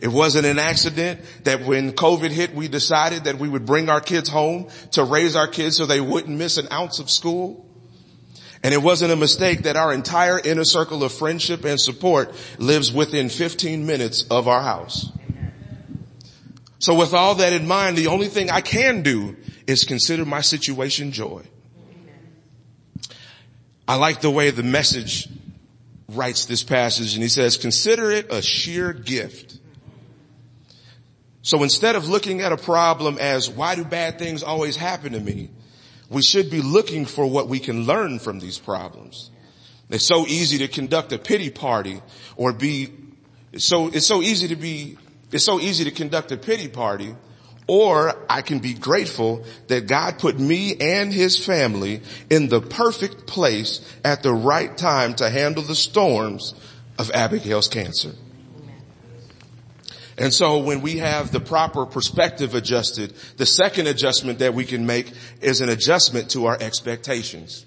It 0.00 0.08
wasn't 0.08 0.46
an 0.46 0.58
accident 0.58 1.20
that 1.44 1.62
when 1.66 1.92
COVID 1.92 2.30
hit, 2.30 2.54
we 2.54 2.68
decided 2.68 3.24
that 3.24 3.38
we 3.38 3.48
would 3.48 3.66
bring 3.66 3.90
our 3.90 4.00
kids 4.00 4.30
home 4.30 4.68
to 4.92 5.04
raise 5.04 5.36
our 5.36 5.46
kids 5.46 5.76
so 5.76 5.84
they 5.84 6.00
wouldn't 6.00 6.36
miss 6.36 6.56
an 6.56 6.68
ounce 6.72 7.00
of 7.00 7.10
school. 7.10 7.66
And 8.62 8.72
it 8.74 8.82
wasn't 8.82 9.12
a 9.12 9.16
mistake 9.16 9.62
that 9.62 9.76
our 9.76 9.92
entire 9.92 10.38
inner 10.38 10.64
circle 10.64 11.04
of 11.04 11.12
friendship 11.12 11.64
and 11.64 11.78
support 11.78 12.34
lives 12.58 12.92
within 12.92 13.28
15 13.28 13.86
minutes 13.86 14.24
of 14.30 14.48
our 14.48 14.62
house. 14.62 15.10
So 16.80 16.94
with 16.94 17.14
all 17.14 17.36
that 17.36 17.52
in 17.52 17.68
mind, 17.68 17.96
the 17.96 18.08
only 18.08 18.26
thing 18.26 18.50
I 18.50 18.60
can 18.60 19.02
do 19.02 19.36
is 19.66 19.84
consider 19.84 20.24
my 20.24 20.40
situation 20.40 21.12
joy. 21.12 21.44
I 23.86 23.94
like 23.94 24.20
the 24.20 24.30
way 24.30 24.50
the 24.50 24.62
message 24.64 25.28
writes 26.08 26.46
this 26.46 26.64
passage 26.64 27.14
and 27.14 27.22
he 27.22 27.28
says, 27.28 27.56
consider 27.56 28.10
it 28.10 28.32
a 28.32 28.42
sheer 28.42 28.92
gift 28.92 29.60
so 31.42 31.62
instead 31.62 31.96
of 31.96 32.08
looking 32.08 32.42
at 32.42 32.52
a 32.52 32.56
problem 32.56 33.18
as 33.18 33.48
why 33.48 33.74
do 33.74 33.84
bad 33.84 34.18
things 34.18 34.42
always 34.42 34.76
happen 34.76 35.12
to 35.12 35.20
me, 35.20 35.50
we 36.10 36.22
should 36.22 36.50
be 36.50 36.60
looking 36.60 37.06
for 37.06 37.26
what 37.26 37.48
we 37.48 37.58
can 37.58 37.84
learn 37.86 38.18
from 38.18 38.40
these 38.40 38.58
problems. 38.58 39.30
It's 39.88 40.04
so 40.04 40.26
easy 40.26 40.58
to 40.58 40.68
conduct 40.68 41.12
a 41.12 41.18
pity 41.18 41.50
party 41.50 42.02
or 42.36 42.52
be, 42.52 42.92
so, 43.56 43.88
it's 43.88 44.06
so 44.06 44.22
easy 44.22 44.48
to 44.48 44.56
be, 44.56 44.98
it's 45.32 45.44
so 45.44 45.60
easy 45.60 45.84
to 45.84 45.90
conduct 45.90 46.32
a 46.32 46.36
pity 46.36 46.68
party 46.68 47.14
or 47.66 48.16
I 48.28 48.42
can 48.42 48.58
be 48.58 48.74
grateful 48.74 49.44
that 49.68 49.86
God 49.86 50.18
put 50.18 50.40
me 50.40 50.74
and 50.74 51.12
his 51.12 51.38
family 51.38 52.02
in 52.28 52.48
the 52.48 52.60
perfect 52.60 53.28
place 53.28 53.80
at 54.04 54.24
the 54.24 54.32
right 54.32 54.76
time 54.76 55.14
to 55.14 55.30
handle 55.30 55.62
the 55.62 55.76
storms 55.76 56.54
of 56.98 57.12
Abigail's 57.12 57.68
cancer. 57.68 58.10
And 60.18 60.34
so 60.34 60.58
when 60.58 60.82
we 60.82 60.98
have 60.98 61.30
the 61.30 61.38
proper 61.38 61.86
perspective 61.86 62.56
adjusted, 62.56 63.14
the 63.36 63.46
second 63.46 63.86
adjustment 63.86 64.40
that 64.40 64.52
we 64.52 64.64
can 64.64 64.84
make 64.84 65.12
is 65.40 65.60
an 65.60 65.68
adjustment 65.68 66.30
to 66.30 66.46
our 66.46 66.58
expectations. 66.60 67.64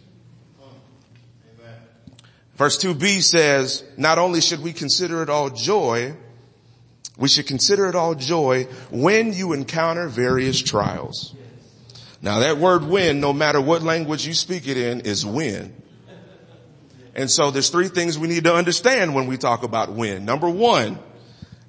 Verse 2.56 2.78
2b 2.78 3.24
says, 3.24 3.84
not 3.98 4.20
only 4.20 4.42
should 4.42 4.62
we 4.62 4.74
consider 4.74 5.24
it 5.24 5.30
all 5.30 5.50
joy, 5.50 6.14
we 7.18 7.28
should 7.28 7.48
consider 7.48 7.88
it 7.88 7.96
all 7.96 8.16
joy 8.16 8.66
when 8.90 9.34
you 9.34 9.54
encounter 9.54 10.08
various 10.08 10.62
trials. 10.62 11.36
Now 12.22 12.40
that 12.40 12.58
word 12.58 12.84
when, 12.84 13.20
no 13.20 13.34
matter 13.34 13.62
what 13.62 13.84
language 13.84 14.26
you 14.26 14.34
speak 14.34 14.68
it 14.68 14.78
in, 14.78 15.02
is 15.02 15.26
when. 15.26 15.76
And 17.16 17.30
so 17.30 17.52
there's 17.52 17.70
three 17.70 17.90
things 17.90 18.18
we 18.18 18.28
need 18.28 18.46
to 18.46 18.56
understand 18.56 19.14
when 19.14 19.28
we 19.28 19.38
talk 19.38 19.64
about 19.64 19.92
when. 19.92 20.26
Number 20.26 20.50
one, 20.50 20.98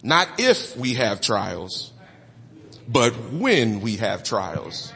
not 0.03 0.29
if 0.39 0.77
we 0.77 0.95
have 0.95 1.21
trials, 1.21 1.93
but 2.89 3.13
when 3.33 3.81
we 3.81 3.97
have 3.97 4.25
trials. 4.25 4.93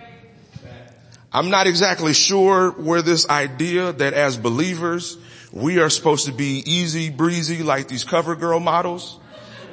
I'm 1.30 1.50
not 1.50 1.66
exactly 1.66 2.14
sure 2.14 2.70
where 2.70 3.02
this 3.02 3.28
idea 3.28 3.92
that 3.92 4.14
as 4.14 4.38
believers, 4.38 5.18
we 5.52 5.78
are 5.80 5.90
supposed 5.90 6.26
to 6.26 6.32
be 6.32 6.62
easy 6.64 7.10
breezy 7.10 7.62
like 7.62 7.88
these 7.88 8.04
cover 8.04 8.34
girl 8.34 8.60
models 8.60 9.18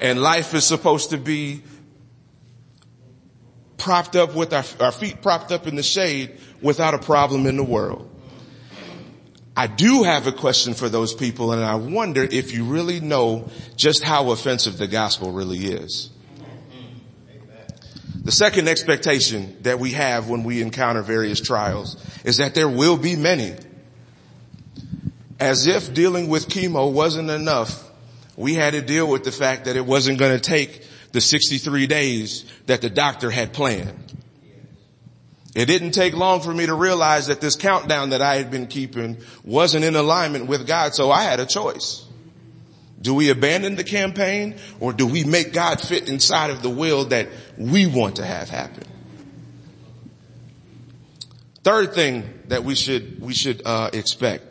and 0.01 0.21
life 0.21 0.53
is 0.53 0.65
supposed 0.65 1.11
to 1.11 1.17
be 1.17 1.63
propped 3.77 4.15
up 4.15 4.35
with 4.35 4.53
our, 4.53 4.63
our 4.79 4.91
feet 4.91 5.21
propped 5.21 5.51
up 5.51 5.67
in 5.67 5.75
the 5.75 5.83
shade 5.83 6.37
without 6.61 6.93
a 6.93 6.99
problem 6.99 7.45
in 7.45 7.57
the 7.57 7.63
world. 7.63 8.09
I 9.57 9.67
do 9.67 10.03
have 10.03 10.27
a 10.27 10.31
question 10.31 10.73
for 10.73 10.89
those 10.89 11.13
people 11.13 11.53
and 11.53 11.63
I 11.63 11.75
wonder 11.75 12.23
if 12.23 12.53
you 12.53 12.65
really 12.65 12.99
know 12.99 13.49
just 13.75 14.03
how 14.03 14.31
offensive 14.31 14.77
the 14.77 14.87
gospel 14.87 15.31
really 15.31 15.59
is. 15.59 16.09
The 18.23 18.31
second 18.31 18.67
expectation 18.67 19.55
that 19.61 19.79
we 19.79 19.91
have 19.91 20.27
when 20.27 20.43
we 20.43 20.61
encounter 20.61 21.03
various 21.03 21.39
trials 21.39 21.95
is 22.25 22.37
that 22.37 22.55
there 22.55 22.67
will 22.67 22.97
be 22.97 23.15
many. 23.15 23.53
As 25.39 25.67
if 25.67 25.93
dealing 25.93 26.27
with 26.27 26.47
chemo 26.47 26.91
wasn't 26.91 27.29
enough, 27.29 27.87
we 28.37 28.53
had 28.53 28.73
to 28.73 28.81
deal 28.81 29.07
with 29.07 29.23
the 29.23 29.31
fact 29.31 29.65
that 29.65 29.75
it 29.75 29.85
wasn't 29.85 30.19
going 30.19 30.33
to 30.37 30.41
take 30.41 30.85
the 31.11 31.21
63 31.21 31.87
days 31.87 32.45
that 32.65 32.81
the 32.81 32.89
doctor 32.89 33.31
had 33.31 33.53
planned. 33.53 34.13
It 35.55 35.67
didn't 35.67 35.91
take 35.91 36.13
long 36.13 36.41
for 36.41 36.53
me 36.53 36.65
to 36.65 36.73
realize 36.73 37.27
that 37.27 37.39
this 37.39 37.55
countdown 37.55 38.09
that 38.09 38.21
I 38.21 38.35
had 38.35 38.51
been 38.51 38.67
keeping 38.67 39.17
wasn't 39.45 39.85
in 39.85 39.95
alignment 39.95 40.47
with 40.47 40.67
God, 40.67 40.93
so 40.93 41.11
I 41.11 41.23
had 41.23 41.39
a 41.39 41.45
choice. 41.45 42.05
Do 43.01 43.13
we 43.13 43.29
abandon 43.29 43.75
the 43.75 43.83
campaign 43.85 44.57
or 44.81 44.91
do 44.91 45.07
we 45.07 45.23
make 45.23 45.53
God 45.53 45.79
fit 45.79 46.09
inside 46.09 46.49
of 46.49 46.61
the 46.61 46.69
will 46.69 47.05
that 47.05 47.29
we 47.57 47.85
want 47.85 48.17
to 48.17 48.25
have 48.25 48.49
happen? 48.49 48.83
Third 51.63 51.93
thing 51.93 52.27
that 52.47 52.63
we 52.63 52.75
should, 52.75 53.21
we 53.21 53.33
should, 53.33 53.61
uh, 53.65 53.91
expect 53.93 54.44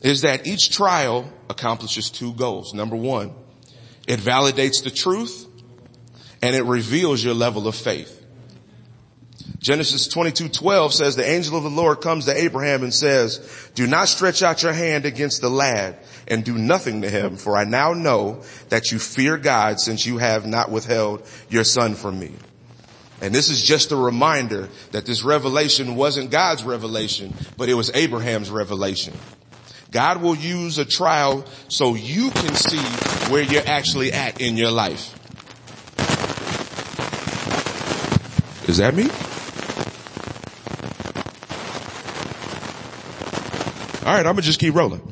is 0.00 0.22
that 0.22 0.46
each 0.46 0.70
trial 0.70 1.30
accomplishes 1.48 2.10
two 2.10 2.32
goals. 2.34 2.74
Number 2.74 2.96
one, 2.96 3.32
it 4.06 4.20
validates 4.20 4.84
the 4.84 4.90
truth 4.90 5.46
and 6.42 6.54
it 6.54 6.64
reveals 6.64 7.24
your 7.24 7.34
level 7.34 7.66
of 7.66 7.74
faith. 7.74 8.24
Genesis 9.58 10.06
22, 10.08 10.48
12 10.50 10.92
says 10.92 11.16
the 11.16 11.28
angel 11.28 11.56
of 11.56 11.64
the 11.64 11.70
Lord 11.70 12.00
comes 12.00 12.26
to 12.26 12.36
Abraham 12.36 12.82
and 12.82 12.92
says, 12.92 13.70
do 13.74 13.86
not 13.86 14.08
stretch 14.08 14.42
out 14.42 14.62
your 14.62 14.72
hand 14.72 15.06
against 15.06 15.40
the 15.40 15.50
lad 15.50 15.98
and 16.28 16.44
do 16.44 16.58
nothing 16.58 17.02
to 17.02 17.10
him, 17.10 17.36
for 17.36 17.56
I 17.56 17.64
now 17.64 17.92
know 17.92 18.42
that 18.68 18.92
you 18.92 18.98
fear 18.98 19.36
God 19.36 19.80
since 19.80 20.04
you 20.04 20.18
have 20.18 20.46
not 20.46 20.70
withheld 20.70 21.28
your 21.48 21.64
son 21.64 21.94
from 21.94 22.18
me. 22.18 22.32
And 23.20 23.34
this 23.34 23.48
is 23.48 23.62
just 23.62 23.92
a 23.92 23.96
reminder 23.96 24.68
that 24.92 25.06
this 25.06 25.24
revelation 25.24 25.96
wasn't 25.96 26.30
God's 26.30 26.62
revelation, 26.62 27.32
but 27.56 27.68
it 27.68 27.74
was 27.74 27.90
Abraham's 27.94 28.50
revelation. 28.50 29.14
God 29.90 30.20
will 30.20 30.36
use 30.36 30.78
a 30.78 30.84
trial 30.84 31.44
so 31.68 31.94
you 31.94 32.30
can 32.30 32.54
see 32.54 33.30
where 33.32 33.42
you're 33.42 33.66
actually 33.66 34.12
at 34.12 34.40
in 34.40 34.56
your 34.56 34.70
life. 34.70 35.14
Is 38.68 38.78
that 38.78 38.94
me? 38.94 39.04
All 44.04 44.12
right, 44.12 44.26
I'm 44.26 44.34
gonna 44.34 44.42
just 44.42 44.60
keep 44.60 44.74
rolling. 44.74 45.02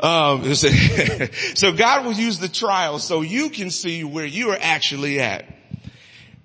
Um, 0.00 0.54
so 1.54 1.72
God 1.72 2.04
will 2.04 2.12
use 2.12 2.38
the 2.38 2.48
trial 2.48 2.98
so 2.98 3.22
you 3.22 3.50
can 3.50 3.70
see 3.70 4.04
where 4.04 4.26
you 4.26 4.50
are 4.50 4.58
actually 4.60 5.20
at. 5.20 5.46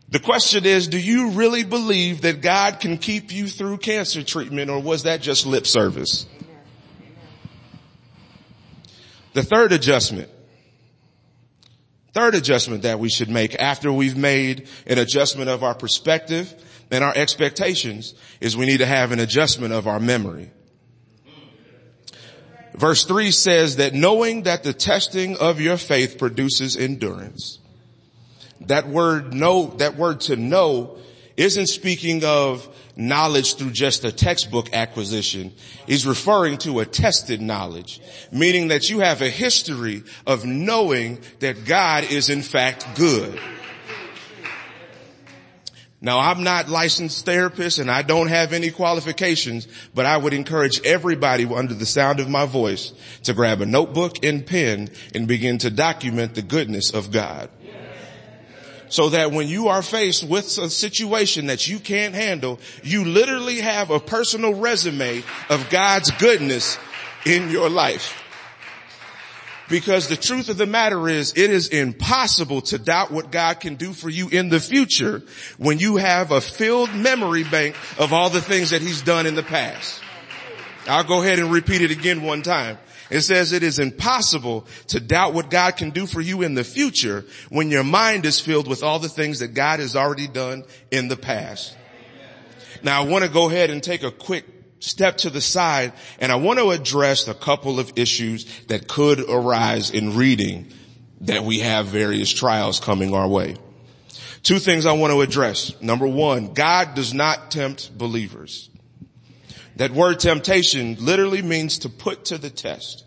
The 0.10 0.20
question 0.20 0.65
is, 0.65 0.88
do 0.89 1.00
you 1.00 1.29
really 1.29 1.63
believe 1.63 2.22
that 2.22 2.41
God 2.41 2.81
can 2.81 2.98
keep 2.98 3.31
you 3.31 3.48
through 3.48 3.77
cancer 3.77 4.24
treatment 4.24 4.70
or 4.70 4.81
was 4.81 5.03
that 5.03 5.22
just 5.22 5.46
lip 5.46 5.65
service? 5.65 6.25
The 9.33 9.43
third 9.43 9.71
adjustment, 9.71 10.29
third 12.13 12.35
adjustment 12.35 12.83
that 12.83 13.00
we 13.00 13.09
should 13.09 13.29
make 13.29 13.55
after 13.55 13.91
we've 13.91 14.17
made 14.17 14.67
an 14.85 14.97
adjustment 14.97 15.50
of 15.50 15.63
our 15.63 15.73
perspective 15.73 16.53
and 16.91 17.03
our 17.03 17.13
expectations 17.15 18.13
is 18.41 18.57
we 18.57 18.65
need 18.65 18.79
to 18.79 18.85
have 18.85 19.11
an 19.11 19.19
adjustment 19.19 19.73
of 19.73 19.88
our 19.88 20.00
memory. 20.00 20.51
Verse 22.73 23.05
three 23.05 23.31
says 23.31 23.77
that 23.77 23.93
knowing 23.93 24.43
that 24.43 24.63
the 24.63 24.73
testing 24.73 25.38
of 25.38 25.61
your 25.61 25.77
faith 25.77 26.17
produces 26.17 26.75
endurance. 26.75 27.59
That 28.61 28.88
word 28.88 29.33
know, 29.33 29.67
that 29.77 29.95
word 29.95 30.21
to 30.21 30.35
know 30.35 30.97
isn't 31.38 31.67
speaking 31.67 32.23
of 32.23 32.67
knowledge 33.08 33.55
through 33.55 33.72
just 33.72 34.05
a 34.05 34.12
textbook 34.12 34.74
acquisition. 34.74 35.53
He's 35.88 36.05
referring 36.05 36.58
to 36.60 36.79
a 36.79 36.86
tested 36.86 37.41
knowledge, 37.41 38.01
meaning 38.31 38.70
that 38.70 38.89
you 38.89 39.00
have 39.00 39.22
a 39.22 39.29
history 39.29 40.03
of 40.25 40.46
knowing 40.46 41.20
that 41.39 41.65
God 41.65 42.05
is 42.12 42.29
in 42.29 42.41
fact 42.41 42.88
good. 42.96 43.39
Now 46.03 46.17
I'm 46.17 46.43
not 46.43 46.67
licensed 46.67 47.25
therapist 47.25 47.77
and 47.77 47.91
I 47.91 48.01
don't 48.01 48.27
have 48.27 48.53
any 48.53 48.72
qualifications, 48.72 49.67
but 49.93 50.08
I 50.08 50.17
would 50.17 50.34
encourage 50.34 50.84
everybody 50.84 51.46
under 51.46 51.75
the 51.75 51.86
sound 51.86 52.20
of 52.20 52.27
my 52.27 52.48
voice 52.48 52.91
to 53.24 53.36
grab 53.36 53.62
a 53.62 53.67
notebook 53.67 54.24
and 54.25 54.43
pen 54.43 54.89
and 55.13 55.27
begin 55.27 55.60
to 55.60 55.70
document 55.70 56.34
the 56.34 56.41
goodness 56.41 56.91
of 56.91 57.12
God. 57.12 57.51
So 58.91 59.10
that 59.10 59.31
when 59.31 59.48
you 59.48 59.69
are 59.69 59.81
faced 59.81 60.27
with 60.27 60.57
a 60.57 60.69
situation 60.69 61.48
that 61.48 61.65
you 61.65 61.79
can't 61.79 62.13
handle, 62.13 62.60
you 62.83 63.05
literally 63.05 63.62
have 63.62 63.89
a 63.89 64.01
personal 64.01 64.53
resume 64.53 65.24
of 65.50 65.69
God's 65.69 66.12
goodness 66.12 66.77
in 67.25 67.50
your 67.50 67.69
life. 67.69 68.17
Because 69.69 70.10
the 70.10 70.17
truth 70.17 70.50
of 70.50 70.57
the 70.57 70.65
matter 70.65 71.07
is 71.07 71.31
it 71.38 71.50
is 71.50 71.69
impossible 71.69 72.60
to 72.63 72.77
doubt 72.77 73.12
what 73.12 73.31
God 73.31 73.62
can 73.62 73.75
do 73.75 73.93
for 73.93 74.10
you 74.10 74.27
in 74.27 74.50
the 74.50 74.60
future 74.60 75.24
when 75.57 75.79
you 75.79 75.95
have 75.95 76.31
a 76.31 76.41
filled 76.41 76.93
memory 76.93 77.45
bank 77.45 77.77
of 77.98 78.12
all 78.12 78.29
the 78.29 78.41
things 78.41 78.71
that 78.71 78.81
he's 78.81 79.01
done 79.01 79.25
in 79.25 79.36
the 79.36 79.43
past. 79.43 80.01
I'll 80.86 81.05
go 81.05 81.21
ahead 81.21 81.39
and 81.39 81.50
repeat 81.50 81.81
it 81.81 81.91
again 81.91 82.24
one 82.24 82.41
time. 82.41 82.77
It 83.12 83.22
says 83.22 83.51
it 83.51 83.62
is 83.62 83.77
impossible 83.77 84.65
to 84.88 85.02
doubt 85.02 85.34
what 85.34 85.50
God 85.50 85.76
can 85.76 85.89
do 85.89 86.06
for 86.06 86.21
you 86.21 86.43
in 86.43 86.54
the 86.54 86.63
future 86.63 87.26
when 87.50 87.69
your 87.69 87.84
mind 87.84 88.26
is 88.26 88.39
filled 88.39 88.67
with 88.67 88.84
all 88.84 89.00
the 89.00 89.10
things 89.10 89.39
that 89.39 89.50
God 89.50 89.80
has 89.80 89.97
already 89.97 90.28
done 90.28 90.63
in 90.91 91.10
the 91.10 91.17
past. 91.17 91.76
Now 92.84 93.04
I 93.04 93.06
want 93.06 93.26
to 93.26 93.30
go 93.30 93.50
ahead 93.50 93.69
and 93.69 93.84
take 93.84 94.04
a 94.04 94.12
quick 94.12 94.45
step 94.80 95.17
to 95.17 95.30
the 95.30 95.41
side 95.41 95.91
and 96.19 96.32
I 96.32 96.36
want 96.36 96.58
to 96.60 96.71
address 96.71 97.28
a 97.28 97.34
couple 97.34 97.80
of 97.80 97.91
issues 97.97 98.45
that 98.67 98.88
could 98.88 99.19
arise 99.19 99.91
in 99.91 100.15
reading 100.15 100.71
that 101.21 101.43
we 101.43 101.60
have 101.60 101.88
various 101.88 102.32
trials 102.32 102.80
coming 102.80 103.13
our 103.13 103.28
way. 103.28 103.58
Two 104.41 104.58
things 104.58 104.86
I 104.86 104.93
want 104.93 105.12
to 105.12 105.21
address. 105.21 105.80
Number 105.82 106.08
one, 106.08 106.54
God 106.54 106.95
does 106.95 107.13
not 107.13 107.52
tempt 107.52 107.95
believers. 107.95 108.69
That 109.77 109.91
word 109.91 110.19
temptation 110.19 110.97
literally 110.99 111.41
means 111.41 111.79
to 111.79 111.89
put 111.89 112.25
to 112.25 112.38
the 112.38 112.49
test. 112.49 113.05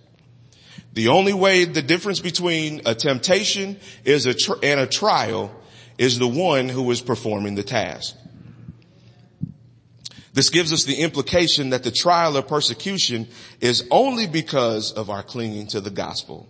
The 0.94 1.08
only 1.08 1.32
way 1.32 1.64
the 1.64 1.82
difference 1.82 2.20
between 2.20 2.82
a 2.86 2.94
temptation 2.94 3.78
is 4.04 4.26
a 4.26 4.34
tr- 4.34 4.54
and 4.62 4.80
a 4.80 4.86
trial 4.86 5.54
is 5.98 6.18
the 6.18 6.28
one 6.28 6.68
who 6.68 6.90
is 6.90 7.00
performing 7.00 7.54
the 7.54 7.62
task. 7.62 8.16
This 10.32 10.50
gives 10.50 10.72
us 10.72 10.84
the 10.84 10.96
implication 10.96 11.70
that 11.70 11.84
the 11.84 11.92
trial 11.92 12.36
or 12.36 12.42
persecution 12.42 13.28
is 13.60 13.86
only 13.90 14.26
because 14.26 14.92
of 14.92 15.10
our 15.10 15.22
clinging 15.22 15.68
to 15.68 15.80
the 15.80 15.90
gospel. 15.90 16.48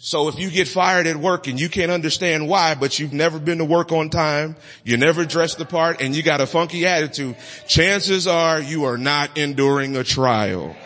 So 0.00 0.28
if 0.28 0.38
you 0.38 0.48
get 0.48 0.68
fired 0.68 1.08
at 1.08 1.16
work 1.16 1.48
and 1.48 1.60
you 1.60 1.68
can't 1.68 1.90
understand 1.90 2.48
why, 2.48 2.76
but 2.76 3.00
you've 3.00 3.12
never 3.12 3.40
been 3.40 3.58
to 3.58 3.64
work 3.64 3.90
on 3.90 4.10
time, 4.10 4.54
you 4.84 4.96
never 4.96 5.24
dressed 5.24 5.58
the 5.58 5.64
part, 5.64 6.00
and 6.00 6.14
you 6.14 6.22
got 6.22 6.40
a 6.40 6.46
funky 6.46 6.86
attitude, 6.86 7.36
chances 7.66 8.28
are 8.28 8.60
you 8.60 8.84
are 8.84 8.96
not 8.96 9.36
enduring 9.36 9.96
a 9.96 10.04
trial. 10.04 10.76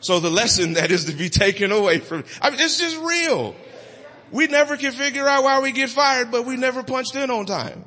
So 0.00 0.20
the 0.20 0.30
lesson 0.30 0.74
that 0.74 0.92
is 0.92 1.06
to 1.06 1.12
be 1.12 1.28
taken 1.28 1.72
away 1.72 1.98
from, 1.98 2.22
I 2.40 2.50
mean, 2.50 2.60
it's 2.60 2.78
just 2.78 2.96
real. 2.98 3.56
We 4.30 4.46
never 4.46 4.76
can 4.76 4.92
figure 4.92 5.26
out 5.26 5.42
why 5.42 5.60
we 5.60 5.72
get 5.72 5.90
fired, 5.90 6.30
but 6.30 6.46
we 6.46 6.56
never 6.56 6.84
punched 6.84 7.16
in 7.16 7.28
on 7.28 7.44
time. 7.44 7.84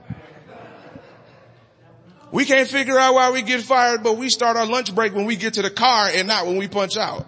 We 2.34 2.44
can't 2.44 2.68
figure 2.68 3.00
out 3.00 3.14
why 3.14 3.32
we 3.32 3.42
get 3.42 3.62
fired, 3.62 4.04
but 4.04 4.18
we 4.18 4.28
start 4.28 4.58
our 4.58 4.66
lunch 4.66 4.94
break 4.94 5.16
when 5.16 5.26
we 5.26 5.38
get 5.38 5.54
to 5.54 5.62
the 5.62 5.70
car 5.70 6.10
and 6.14 6.28
not 6.28 6.46
when 6.46 6.58
we 6.58 6.68
punch 6.68 6.98
out. 6.98 7.26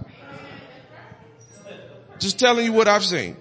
Just 2.24 2.40
telling 2.40 2.64
you 2.64 2.72
what 2.72 2.88
I've 2.88 3.04
seen. 3.04 3.36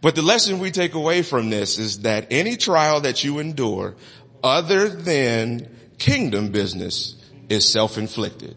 but 0.00 0.16
the 0.16 0.22
lesson 0.22 0.58
we 0.58 0.72
take 0.72 0.94
away 0.94 1.22
from 1.22 1.48
this 1.48 1.78
is 1.78 2.00
that 2.00 2.26
any 2.32 2.56
trial 2.56 3.02
that 3.02 3.22
you 3.22 3.38
endure 3.38 3.94
other 4.42 4.88
than 4.88 5.68
kingdom 5.98 6.50
business 6.50 7.14
is 7.48 7.68
self-inflicted. 7.68 8.56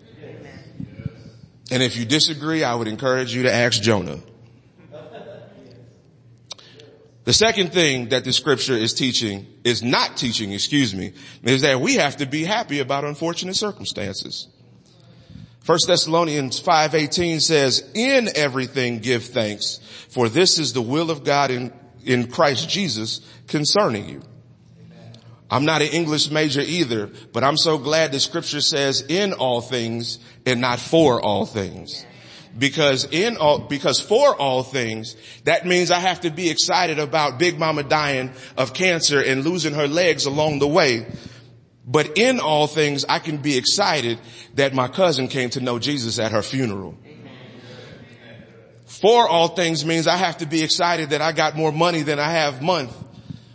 And 1.70 1.84
if 1.84 1.96
you 1.98 2.06
disagree, 2.06 2.64
I 2.64 2.74
would 2.74 2.88
encourage 2.88 3.32
you 3.32 3.44
to 3.44 3.54
ask 3.54 3.80
Jonah. 3.80 4.22
The 7.24 7.34
second 7.34 7.72
thing 7.72 8.10
that 8.10 8.24
the 8.24 8.34
scripture 8.34 8.74
is 8.74 8.94
teaching, 8.94 9.46
is 9.64 9.84
not 9.84 10.18
teaching, 10.18 10.52
excuse 10.54 10.96
me, 10.96 11.14
is 11.44 11.62
that 11.62 11.80
we 11.80 11.96
have 11.96 12.18
to 12.18 12.26
be 12.26 12.44
happy 12.44 12.80
about 12.80 13.06
unfortunate 13.06 13.56
circumstances. 13.56 14.48
First 15.60 15.86
Thessalonians 15.88 16.60
5:18 16.60 17.40
says, 17.40 17.84
"In 17.94 18.32
everything 18.36 19.00
give 19.00 19.26
thanks, 19.26 19.80
for 20.10 20.30
this 20.30 20.58
is 20.58 20.74
the 20.74 20.82
will 20.82 21.12
of 21.12 21.24
God 21.24 21.52
in, 21.52 21.72
in 22.04 22.26
Christ 22.26 22.68
Jesus 22.68 23.22
concerning 23.48 24.10
you." 24.10 24.24
I'm 25.52 25.66
not 25.66 25.84
an 25.84 25.90
English 25.90 26.32
major 26.32 26.62
either, 26.62 27.12
but 27.34 27.44
I'm 27.44 27.58
so 27.58 27.78
glad 27.78 28.12
the 28.12 28.20
scripture 28.20 28.62
says 28.62 29.02
in 29.08 29.34
all 29.34 29.62
things 29.62 30.18
and 30.46 30.60
not 30.60 30.80
for 30.80 31.22
all 31.22 31.46
things 31.46 32.06
because 32.58 33.06
in 33.12 33.38
all, 33.38 33.60
because 33.60 34.00
for 34.00 34.36
all 34.36 34.64
things, 34.64 35.16
that 35.46 35.66
means 35.66 35.92
I 35.92 36.00
have 36.00 36.22
to 36.22 36.30
be 36.30 36.50
excited 36.50 37.00
about 37.00 37.40
Big 37.40 37.58
Mama 37.58 37.84
dying 37.84 38.32
of 38.58 38.74
cancer 38.74 39.22
and 39.22 39.44
losing 39.44 39.74
her 39.74 39.88
legs 39.88 40.26
along 40.26 40.60
the 40.60 40.68
way. 40.68 41.06
But 41.86 42.18
in 42.18 42.40
all 42.40 42.68
things, 42.68 43.06
I 43.08 43.20
can 43.20 43.38
be 43.38 43.58
excited 43.58 44.20
that 44.56 44.74
my 44.74 44.88
cousin 44.88 45.28
came 45.28 45.50
to 45.52 45.62
know 45.62 45.80
Jesus 45.80 46.20
at 46.20 46.32
her 46.32 46.42
funeral. 46.42 46.98
For 48.86 49.28
all 49.28 49.48
things 49.48 49.86
means 49.86 50.06
I 50.06 50.18
have 50.18 50.38
to 50.40 50.46
be 50.46 50.62
excited 50.62 51.12
that 51.12 51.22
I 51.22 51.32
got 51.32 51.56
more 51.56 51.72
money 51.72 52.02
than 52.02 52.20
I 52.20 52.32
have 52.32 52.62
month 52.62 52.96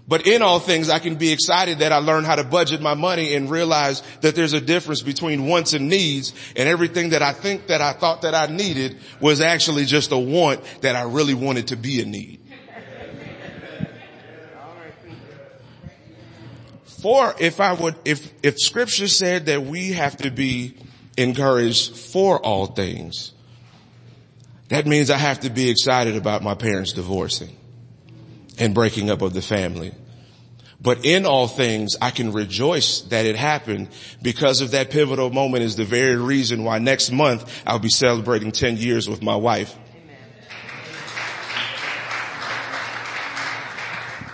but 0.08 0.26
in 0.26 0.40
all 0.40 0.60
things, 0.60 0.88
I 0.88 1.00
can 1.00 1.16
be 1.16 1.32
excited 1.32 1.80
that 1.80 1.90
I 1.90 1.96
learned 1.96 2.26
how 2.26 2.36
to 2.36 2.44
budget 2.44 2.80
my 2.80 2.94
money 2.94 3.34
and 3.34 3.50
realize 3.50 4.02
that 4.20 4.36
there's 4.36 4.52
a 4.52 4.60
difference 4.60 5.02
between 5.02 5.46
wants 5.46 5.72
and 5.72 5.88
needs 5.88 6.32
and 6.54 6.68
everything 6.68 7.10
that 7.10 7.22
I 7.22 7.32
think 7.32 7.66
that 7.66 7.80
I 7.80 7.92
thought 7.92 8.22
that 8.22 8.34
I 8.34 8.46
needed 8.46 8.98
was 9.20 9.40
actually 9.40 9.84
just 9.84 10.12
a 10.12 10.18
want 10.18 10.62
that 10.82 10.94
I 10.94 11.02
really 11.02 11.34
wanted 11.34 11.68
to 11.68 11.76
be 11.76 12.00
a 12.00 12.04
need. 12.04 12.40
For 17.02 17.34
if 17.38 17.60
I 17.60 17.72
would, 17.72 17.96
if, 18.04 18.32
if 18.42 18.58
scripture 18.58 19.08
said 19.08 19.46
that 19.46 19.62
we 19.62 19.92
have 19.92 20.16
to 20.18 20.30
be 20.30 20.76
encouraged 21.16 21.96
for 21.96 22.38
all 22.44 22.66
things, 22.66 23.32
that 24.68 24.86
means 24.86 25.10
I 25.10 25.18
have 25.18 25.40
to 25.40 25.50
be 25.50 25.68
excited 25.68 26.16
about 26.16 26.42
my 26.42 26.54
parents 26.54 26.92
divorcing 26.92 27.56
and 28.58 28.74
breaking 28.74 29.10
up 29.10 29.22
of 29.22 29.34
the 29.34 29.42
family. 29.42 29.92
But 30.80 31.04
in 31.04 31.24
all 31.24 31.48
things, 31.48 31.96
I 32.00 32.10
can 32.10 32.32
rejoice 32.32 33.00
that 33.02 33.24
it 33.24 33.36
happened 33.36 33.88
because 34.22 34.60
of 34.60 34.72
that 34.72 34.90
pivotal 34.90 35.30
moment 35.30 35.64
is 35.64 35.76
the 35.76 35.84
very 35.84 36.16
reason 36.16 36.64
why 36.64 36.78
next 36.78 37.10
month 37.10 37.62
I'll 37.66 37.78
be 37.78 37.88
celebrating 37.88 38.52
10 38.52 38.76
years 38.76 39.08
with 39.08 39.22
my 39.22 39.36
wife. 39.36 39.74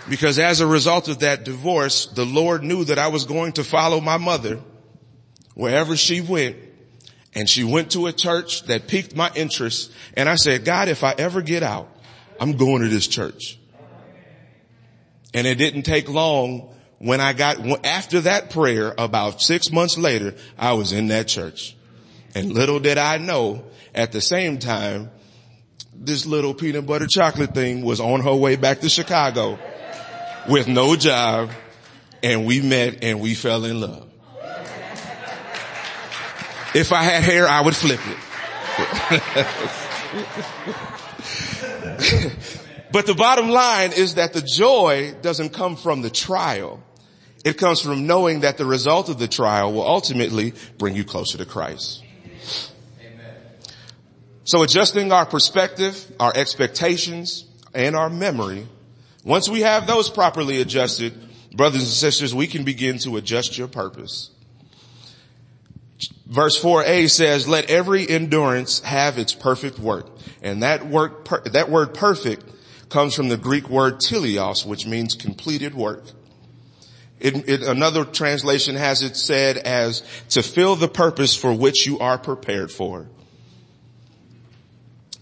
Because 0.09 0.37
as 0.37 0.59
a 0.59 0.67
result 0.67 1.07
of 1.07 1.19
that 1.19 1.45
divorce, 1.45 2.07
the 2.07 2.25
Lord 2.25 2.61
knew 2.61 2.83
that 2.85 2.99
I 2.99 3.07
was 3.07 3.23
going 3.23 3.53
to 3.53 3.63
follow 3.63 4.01
my 4.01 4.17
mother 4.17 4.59
wherever 5.55 5.95
she 5.95 6.19
went. 6.19 6.57
And 7.33 7.49
she 7.49 7.63
went 7.63 7.91
to 7.91 8.07
a 8.07 8.13
church 8.13 8.63
that 8.63 8.87
piqued 8.87 9.15
my 9.15 9.31
interest. 9.33 9.91
And 10.15 10.29
I 10.29 10.35
said, 10.35 10.65
God, 10.65 10.87
if 10.87 11.03
I 11.03 11.15
ever 11.17 11.41
get 11.41 11.63
out, 11.63 11.89
I'm 12.39 12.57
going 12.57 12.83
to 12.83 12.89
this 12.89 13.07
church. 13.07 13.57
And 15.33 15.47
it 15.47 15.55
didn't 15.55 15.83
take 15.83 16.09
long 16.09 16.73
when 16.99 17.19
I 17.19 17.33
got, 17.33 17.85
after 17.85 18.21
that 18.21 18.49
prayer, 18.49 18.93
about 18.97 19.41
six 19.41 19.71
months 19.71 19.97
later, 19.97 20.35
I 20.57 20.73
was 20.73 20.93
in 20.93 21.07
that 21.07 21.27
church. 21.27 21.75
And 22.33 22.53
little 22.53 22.79
did 22.79 22.97
I 22.97 23.17
know, 23.17 23.65
at 23.93 24.11
the 24.11 24.21
same 24.21 24.57
time, 24.57 25.11
this 25.93 26.25
little 26.25 26.53
peanut 26.53 26.85
butter 26.85 27.07
chocolate 27.07 27.53
thing 27.53 27.83
was 27.83 27.99
on 27.99 28.21
her 28.21 28.33
way 28.33 28.55
back 28.55 28.79
to 28.79 28.89
Chicago 28.89 29.59
with 30.47 30.67
no 30.67 30.95
job 30.95 31.51
and 32.23 32.45
we 32.45 32.61
met 32.61 33.03
and 33.03 33.19
we 33.19 33.33
fell 33.33 33.65
in 33.65 33.81
love. 33.81 34.09
If 36.73 36.91
I 36.91 37.03
had 37.03 37.23
hair, 37.23 37.47
I 37.47 37.61
would 37.61 37.75
flip 37.75 37.99
it. 38.05 38.17
but 42.93 43.05
the 43.05 43.13
bottom 43.13 43.49
line 43.49 43.91
is 43.91 44.15
that 44.15 44.31
the 44.31 44.41
joy 44.41 45.13
doesn't 45.21 45.49
come 45.49 45.75
from 45.75 46.01
the 46.01 46.09
trial. 46.09 46.81
It 47.43 47.57
comes 47.57 47.81
from 47.81 48.07
knowing 48.07 48.39
that 48.41 48.57
the 48.57 48.65
result 48.65 49.09
of 49.09 49.19
the 49.19 49.27
trial 49.27 49.73
will 49.73 49.85
ultimately 49.85 50.53
bring 50.77 50.95
you 50.95 51.03
closer 51.03 51.37
to 51.37 51.45
Christ. 51.45 52.01
Amen. 53.01 53.35
So 54.45 54.63
adjusting 54.63 55.11
our 55.11 55.25
perspective, 55.25 56.09
our 56.21 56.31
expectations, 56.33 57.45
and 57.73 57.97
our 57.97 58.09
memory 58.09 58.67
once 59.23 59.47
we 59.47 59.61
have 59.61 59.87
those 59.87 60.09
properly 60.09 60.59
adjusted, 60.59 61.13
brothers 61.55 61.81
and 61.81 61.91
sisters, 61.91 62.35
we 62.35 62.47
can 62.47 62.65
begin 62.65 62.97
to 62.99 63.15
adjust 63.15 63.57
your 63.57 63.69
purpose. 63.69 64.29
Verse 66.27 66.61
4a 66.61 67.09
says, 67.09 67.47
let 67.47 67.69
every 67.69 68.07
endurance 68.09 68.81
have 68.81 69.17
its 69.17 69.33
perfect 69.33 69.79
work. 69.79 70.09
And 70.41 70.63
that 70.63 70.85
work, 70.85 71.25
that 71.53 71.69
word 71.69 71.93
perfect 71.93 72.43
comes 72.93 73.15
from 73.15 73.27
the 73.27 73.37
Greek 73.37 73.69
word 73.69 73.95
teleos, 73.95 74.63
which 74.63 74.85
means 74.85 75.15
completed 75.15 75.73
work. 75.73 76.03
It, 77.19 77.49
it, 77.49 77.63
another 77.63 78.05
translation 78.05 78.75
has 78.75 79.01
it 79.01 79.17
said 79.17 79.57
as 79.57 80.03
to 80.29 80.43
fill 80.43 80.75
the 80.75 80.87
purpose 80.87 81.35
for 81.35 81.51
which 81.51 81.87
you 81.87 81.97
are 81.99 82.19
prepared 82.19 82.71
for. 82.71 83.07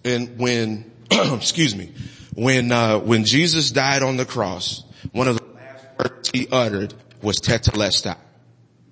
And 0.04 0.38
when, 0.38 0.92
excuse 1.12 1.74
me, 1.74 1.94
when, 2.34 2.74
uh, 2.74 3.00
when 3.00 3.24
Jesus 3.24 3.72
died 3.72 4.04
on 4.04 4.18
the 4.18 4.26
cross, 4.26 4.84
one 5.14 5.30
of 5.30 5.38
the 5.38 5.46
last 5.56 5.86
words 5.98 6.30
he 6.34 6.48
uttered 6.52 6.94
was 7.22 7.38
tetelestai, 7.38 8.18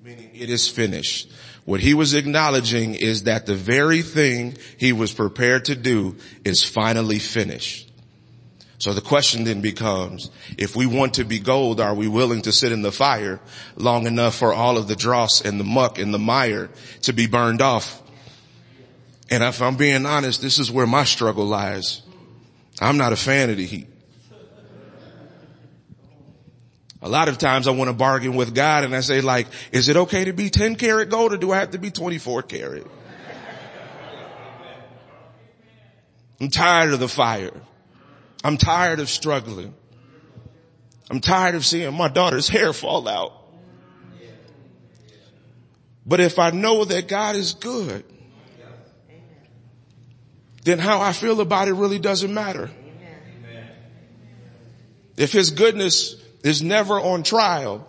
meaning 0.02 0.30
it 0.34 0.50
is 0.50 0.70
finished. 0.70 1.30
What 1.66 1.82
he 1.82 1.94
was 1.94 2.14
acknowledging 2.14 2.94
is 2.94 3.24
that 3.24 3.46
the 3.46 3.56
very 3.56 4.04
thing 4.04 4.58
he 4.78 4.94
was 4.94 5.12
prepared 5.12 5.66
to 5.66 5.76
do 5.76 6.16
is 6.46 6.64
finally 6.64 7.20
finished. 7.20 7.89
So 8.80 8.94
the 8.94 9.02
question 9.02 9.44
then 9.44 9.60
becomes, 9.60 10.32
if 10.58 10.74
we 10.74 10.86
want 10.86 11.16
to 11.16 11.26
be 11.26 11.40
gold, 11.40 11.82
are 11.82 11.94
we 11.94 12.08
willing 12.08 12.42
to 12.44 12.54
sit 12.54 12.72
in 12.72 12.82
the 12.82 12.94
fire 12.94 13.42
long 13.76 14.08
enough 14.08 14.36
for 14.36 14.54
all 14.54 14.78
of 14.78 14.88
the 14.88 14.96
dross 14.96 15.42
and 15.42 15.60
the 15.60 15.66
muck 15.66 16.00
and 16.00 16.14
the 16.14 16.20
mire 16.20 16.70
to 17.02 17.12
be 17.12 17.28
burned 17.28 17.62
off? 17.62 18.02
And 19.30 19.44
if 19.44 19.62
I'm 19.62 19.76
being 19.76 20.06
honest, 20.06 20.42
this 20.42 20.60
is 20.60 20.72
where 20.72 20.88
my 20.88 21.04
struggle 21.04 21.46
lies. 21.46 22.02
I'm 22.80 22.98
not 22.98 23.12
a 23.12 23.18
fan 23.18 23.50
of 23.50 23.58
the 23.58 23.66
heat. 23.66 23.88
A 27.02 27.10
lot 27.10 27.28
of 27.28 27.38
times 27.38 27.68
I 27.68 27.72
want 27.72 27.90
to 27.90 27.94
bargain 27.94 28.36
with 28.36 28.56
God 28.56 28.86
and 28.86 28.96
I 28.96 29.02
say 29.02 29.20
like, 29.20 29.48
is 29.74 29.90
it 29.90 29.98
okay 29.98 30.26
to 30.26 30.34
be 30.34 30.50
10 30.50 30.76
karat 30.76 31.10
gold 31.10 31.34
or 31.34 31.38
do 31.38 31.52
I 31.52 31.58
have 31.58 31.72
to 31.72 31.78
be 31.78 31.92
24 31.92 32.44
karat? 32.44 32.88
I'm 36.40 36.50
tired 36.50 36.94
of 36.94 37.02
the 37.02 37.10
fire. 37.10 37.52
I'm 38.44 38.58
tired 38.58 39.00
of 39.00 39.10
struggling. 39.10 39.74
I'm 41.10 41.20
tired 41.20 41.56
of 41.56 41.66
seeing 41.66 41.94
my 41.94 42.08
daughter's 42.08 42.48
hair 42.48 42.72
fall 42.72 43.08
out. 43.08 43.34
But 46.06 46.20
if 46.20 46.40
I 46.40 46.52
know 46.52 46.86
that 46.86 47.08
God 47.08 47.36
is 47.36 47.54
good, 47.54 48.04
then 50.64 50.80
how 50.80 51.02
I 51.02 51.14
feel 51.14 51.42
about 51.42 51.68
it 51.68 51.74
really 51.74 52.00
doesn't 52.00 52.34
matter. 52.34 52.70
If 55.18 55.32
his 55.32 55.52
goodness 55.52 56.16
is 56.44 56.62
never 56.62 57.00
on 57.00 57.24
trial, 57.24 57.86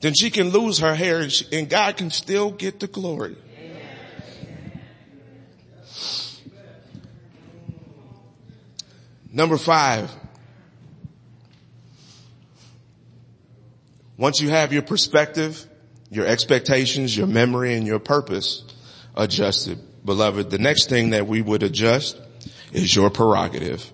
then 0.00 0.12
she 0.14 0.30
can 0.30 0.50
lose 0.50 0.80
her 0.80 0.94
hair 0.94 1.26
and, 1.52 1.68
God 1.70 1.96
can 1.96 2.10
still 2.10 2.50
get 2.50 2.80
the 2.80 2.86
glory. 2.86 3.36
Number 9.34 9.58
five. 9.58 10.14
Once 14.16 14.40
you 14.40 14.48
have 14.48 14.72
your 14.72 14.82
perspective, 14.82 15.66
your 16.08 16.24
expectations, 16.24 17.16
your 17.16 17.26
memory, 17.26 17.74
and 17.74 17.84
your 17.84 17.98
purpose 17.98 18.62
adjusted, 19.16 19.80
beloved, 20.04 20.50
the 20.50 20.58
next 20.58 20.88
thing 20.88 21.10
that 21.10 21.26
we 21.26 21.42
would 21.42 21.64
adjust 21.64 22.16
is 22.72 22.94
your 22.94 23.10
prerogative. 23.10 23.92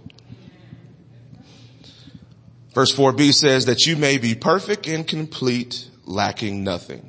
Verse 2.74 2.94
4b 2.94 3.32
says 3.32 3.64
that 3.64 3.86
you 3.86 3.96
may 3.96 4.18
be 4.18 4.34
perfect 4.34 4.86
and 4.86 5.06
complete, 5.06 5.88
lacking 6.04 6.62
nothing. 6.64 7.08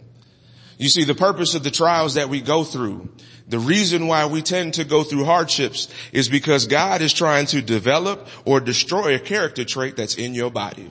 You 0.77 0.87
see, 0.87 1.03
the 1.03 1.15
purpose 1.15 1.53
of 1.53 1.63
the 1.63 1.69
trials 1.69 2.13
that 2.13 2.29
we 2.29 2.39
go 2.39 2.63
through, 2.63 3.09
the 3.51 3.59
reason 3.59 4.07
why 4.07 4.27
we 4.27 4.41
tend 4.41 4.75
to 4.75 4.85
go 4.85 5.03
through 5.03 5.25
hardships 5.25 5.89
is 6.13 6.29
because 6.29 6.67
God 6.67 7.01
is 7.01 7.11
trying 7.11 7.47
to 7.47 7.61
develop 7.61 8.29
or 8.45 8.61
destroy 8.61 9.13
a 9.13 9.19
character 9.19 9.65
trait 9.65 9.97
that's 9.97 10.15
in 10.15 10.33
your 10.33 10.49
body. 10.49 10.89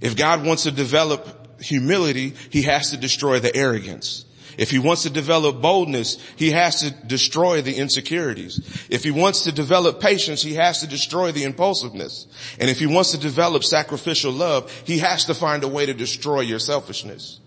If 0.00 0.16
God 0.16 0.46
wants 0.46 0.62
to 0.62 0.70
develop 0.70 1.60
humility, 1.60 2.34
he 2.50 2.62
has 2.62 2.92
to 2.92 2.96
destroy 2.96 3.40
the 3.40 3.54
arrogance. 3.54 4.26
If 4.58 4.70
he 4.70 4.78
wants 4.78 5.02
to 5.02 5.10
develop 5.10 5.60
boldness, 5.60 6.18
he 6.36 6.52
has 6.52 6.82
to 6.82 6.92
destroy 6.92 7.62
the 7.62 7.74
insecurities. 7.74 8.86
If 8.88 9.02
he 9.02 9.10
wants 9.10 9.42
to 9.42 9.52
develop 9.52 10.00
patience, 10.00 10.42
he 10.42 10.54
has 10.54 10.82
to 10.82 10.86
destroy 10.86 11.32
the 11.32 11.42
impulsiveness. 11.42 12.28
And 12.60 12.70
if 12.70 12.78
he 12.78 12.86
wants 12.86 13.10
to 13.10 13.18
develop 13.18 13.64
sacrificial 13.64 14.30
love, 14.30 14.70
he 14.84 14.98
has 14.98 15.24
to 15.24 15.34
find 15.34 15.64
a 15.64 15.68
way 15.68 15.86
to 15.86 15.94
destroy 15.94 16.42
your 16.42 16.60
selfishness. 16.60 17.40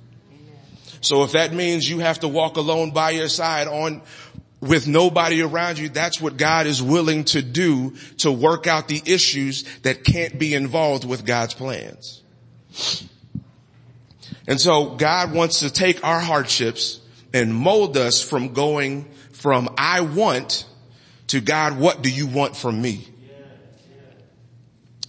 So 1.04 1.24
if 1.24 1.34
that 1.34 1.54
means 1.54 1.90
you 1.90 2.00
have 2.00 2.20
to 2.22 2.28
walk 2.28 2.58
alone 2.58 2.92
by 2.92 3.12
your 3.12 3.28
side 3.28 3.68
on, 3.68 4.02
with 4.62 4.88
nobody 4.88 5.42
around 5.42 5.78
you, 5.78 5.90
that's 5.90 6.22
what 6.22 6.38
God 6.38 6.68
is 6.68 6.82
willing 6.82 7.26
to 7.26 7.42
do 7.42 7.96
to 8.20 8.32
work 8.32 8.66
out 8.66 8.88
the 8.88 9.02
issues 9.06 9.64
that 9.82 10.06
can't 10.06 10.40
be 10.40 10.54
involved 10.54 11.04
with 11.04 11.26
God's 11.26 11.54
plans. 11.54 12.22
And 14.48 14.60
so 14.60 14.96
God 14.96 15.34
wants 15.34 15.60
to 15.60 15.70
take 15.70 16.04
our 16.06 16.20
hardships 16.20 17.02
and 17.34 17.54
mold 17.54 17.98
us 17.98 18.22
from 18.22 18.54
going 18.54 19.12
from 19.32 19.74
I 19.78 20.02
want 20.02 20.66
to 21.28 21.42
God, 21.42 21.78
what 21.78 22.02
do 22.02 22.10
you 22.10 22.28
want 22.28 22.56
from 22.56 22.82
me? 22.82 23.08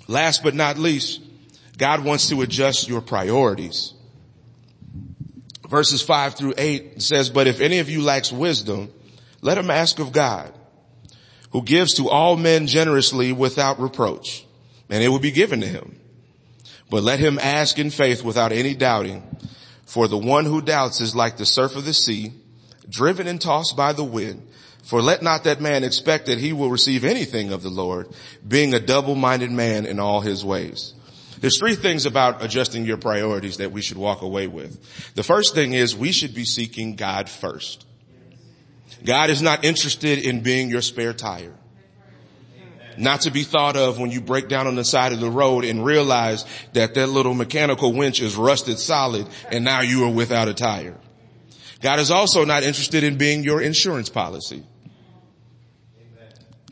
Last 0.09 0.42
but 0.42 0.54
not 0.54 0.78
least, 0.78 1.20
God 1.78 2.04
wants 2.04 2.28
to 2.28 2.42
adjust 2.42 2.88
your 2.88 3.00
priorities. 3.00 3.93
Verses 5.68 6.03
five 6.03 6.35
through 6.35 6.55
eight 6.59 7.00
says, 7.00 7.31
but 7.31 7.46
if 7.46 7.61
any 7.61 7.79
of 7.79 7.88
you 7.88 8.03
lacks 8.03 8.31
wisdom, 8.31 8.92
let 9.40 9.59
him 9.59 9.70
ask 9.70 9.98
of 9.98 10.12
God, 10.12 10.53
who 11.50 11.62
gives 11.62 11.94
to 11.94 12.09
all 12.09 12.37
men 12.37 12.66
generously 12.66 13.33
without 13.33 13.81
reproach, 13.81 14.44
and 14.90 15.03
it 15.03 15.09
will 15.09 15.18
be 15.18 15.31
given 15.31 15.61
to 15.61 15.66
him. 15.66 15.98
But 16.90 17.03
let 17.03 17.18
him 17.18 17.38
ask 17.38 17.79
in 17.79 17.90
faith 17.90 18.22
without 18.22 18.53
any 18.53 18.74
doubting. 18.74 19.22
For 19.87 20.09
the 20.09 20.18
one 20.18 20.44
who 20.44 20.62
doubts 20.62 21.00
is 21.00 21.14
like 21.14 21.37
the 21.37 21.46
surf 21.46 21.77
of 21.77 21.85
the 21.85 21.94
sea, 21.94 22.33
driven 22.88 23.27
and 23.27 23.40
tossed 23.40 23.77
by 23.77 23.92
the 23.92 24.05
wind. 24.05 24.48
For 24.83 25.00
let 25.00 25.22
not 25.22 25.44
that 25.44 25.61
man 25.61 25.85
expect 25.85 26.27
that 26.27 26.38
he 26.38 26.53
will 26.53 26.70
receive 26.70 27.05
anything 27.05 27.53
of 27.53 27.62
the 27.62 27.70
Lord, 27.70 28.09
being 28.46 28.74
a 28.74 28.81
double-minded 28.81 29.50
man 29.50 29.87
in 29.87 29.98
all 29.98 30.20
his 30.20 30.44
ways. 30.44 30.93
There's 31.44 31.59
three 31.59 31.74
things 31.74 32.07
about 32.07 32.42
adjusting 32.42 32.87
your 32.87 32.96
priorities 32.96 33.59
that 33.59 33.70
we 33.70 33.83
should 33.83 33.98
walk 33.98 34.22
away 34.22 34.46
with. 34.46 35.12
The 35.14 35.22
first 35.22 35.54
thing 35.54 35.74
is 35.74 35.94
we 35.94 36.11
should 36.11 36.35
be 36.35 36.46
seeking 36.46 36.96
God 36.96 37.28
first. 37.28 37.85
God 39.04 39.28
is 39.28 39.42
not 39.42 39.62
interested 39.62 40.20
in 40.20 40.40
being 40.40 40.70
your 40.70 40.80
spare 40.80 41.12
tire. 41.12 41.52
Not 42.96 43.20
to 43.22 43.30
be 43.30 43.42
thought 43.42 43.76
of 43.76 43.98
when 43.98 44.11
you 44.11 44.22
break 44.22 44.48
down 44.48 44.66
on 44.66 44.74
the 44.74 44.87
side 44.87 45.12
of 45.12 45.20
the 45.20 45.30
road 45.30 45.66
and 45.66 45.85
realize 45.85 46.46
that 46.72 46.94
that 46.94 47.11
little 47.11 47.35
mechanical 47.35 47.92
winch 47.92 48.22
is 48.22 48.37
rusted 48.37 48.78
solid 48.78 49.28
and 49.52 49.66
now 49.66 49.83
you 49.83 50.04
are 50.04 50.11
without 50.11 50.48
a 50.48 50.54
tire. 50.54 50.96
God 51.83 51.98
is 51.98 52.11
also 52.11 52.46
not 52.46 52.62
interested 52.62 53.04
in 53.04 53.18
being 53.18 53.44
your 53.44 53.61
insurance 53.61 54.09
policy. 54.09 54.64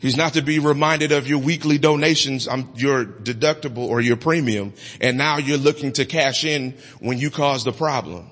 He's 0.03 0.17
not 0.17 0.33
to 0.33 0.41
be 0.41 0.59
reminded 0.59 1.13
of 1.13 1.29
your 1.29 1.37
weekly 1.37 1.77
donations, 1.77 2.45
um, 2.45 2.73
your 2.75 3.05
deductible 3.05 3.87
or 3.87 4.01
your 4.01 4.17
premium, 4.17 4.73
and 4.99 5.17
now 5.17 5.37
you're 5.37 5.57
looking 5.57 5.93
to 5.93 6.03
cash 6.03 6.43
in 6.43 6.73
when 6.99 7.19
you 7.19 7.31
cause 7.31 7.63
the 7.63 7.71
problem. 7.71 8.29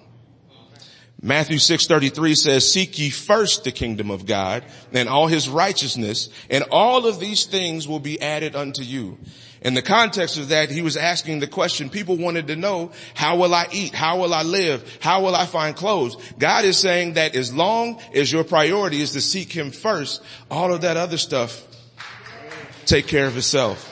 Matthew 1.22 1.60
6:33 1.60 2.36
says, 2.36 2.70
"Seek 2.70 3.00
ye 3.00 3.10
first 3.10 3.64
the 3.64 3.72
kingdom 3.72 4.12
of 4.12 4.26
God 4.26 4.66
and 4.92 5.08
all 5.08 5.28
his 5.28 5.48
righteousness, 5.48 6.28
and 6.50 6.66
all 6.72 7.06
of 7.06 7.22
these 7.22 7.46
things 7.46 7.88
will 7.88 8.02
be 8.02 8.22
added 8.22 8.54
unto 8.54 8.84
you." 8.84 9.18
In 9.62 9.76
the 9.76 9.82
context 9.82 10.38
of 10.38 10.50
that, 10.50 10.72
he 10.72 10.82
was 10.82 10.98
asking 10.98 11.40
the 11.40 11.48
question 11.48 11.90
people 11.90 12.18
wanted 12.18 12.48
to 12.48 12.56
know, 12.56 12.92
how 13.14 13.38
will 13.38 13.54
I 13.54 13.68
eat? 13.72 13.94
How 13.94 14.20
will 14.20 14.34
I 14.34 14.42
live? 14.42 14.98
How 15.02 15.22
will 15.22 15.36
I 15.36 15.46
find 15.46 15.76
clothes? 15.76 16.18
God 16.40 16.66
is 16.66 16.78
saying 16.78 17.14
that 17.14 17.36
as 17.36 17.54
long 17.54 18.02
as 18.16 18.32
your 18.32 18.44
priority 18.44 19.02
is 19.02 19.12
to 19.12 19.22
seek 19.22 19.52
him 19.52 19.72
first, 19.72 20.24
all 20.50 20.74
of 20.74 20.82
that 20.82 20.98
other 20.98 21.18
stuff 21.18 21.64
take 22.86 23.08
care 23.08 23.28
of 23.28 23.38
itself. 23.38 23.88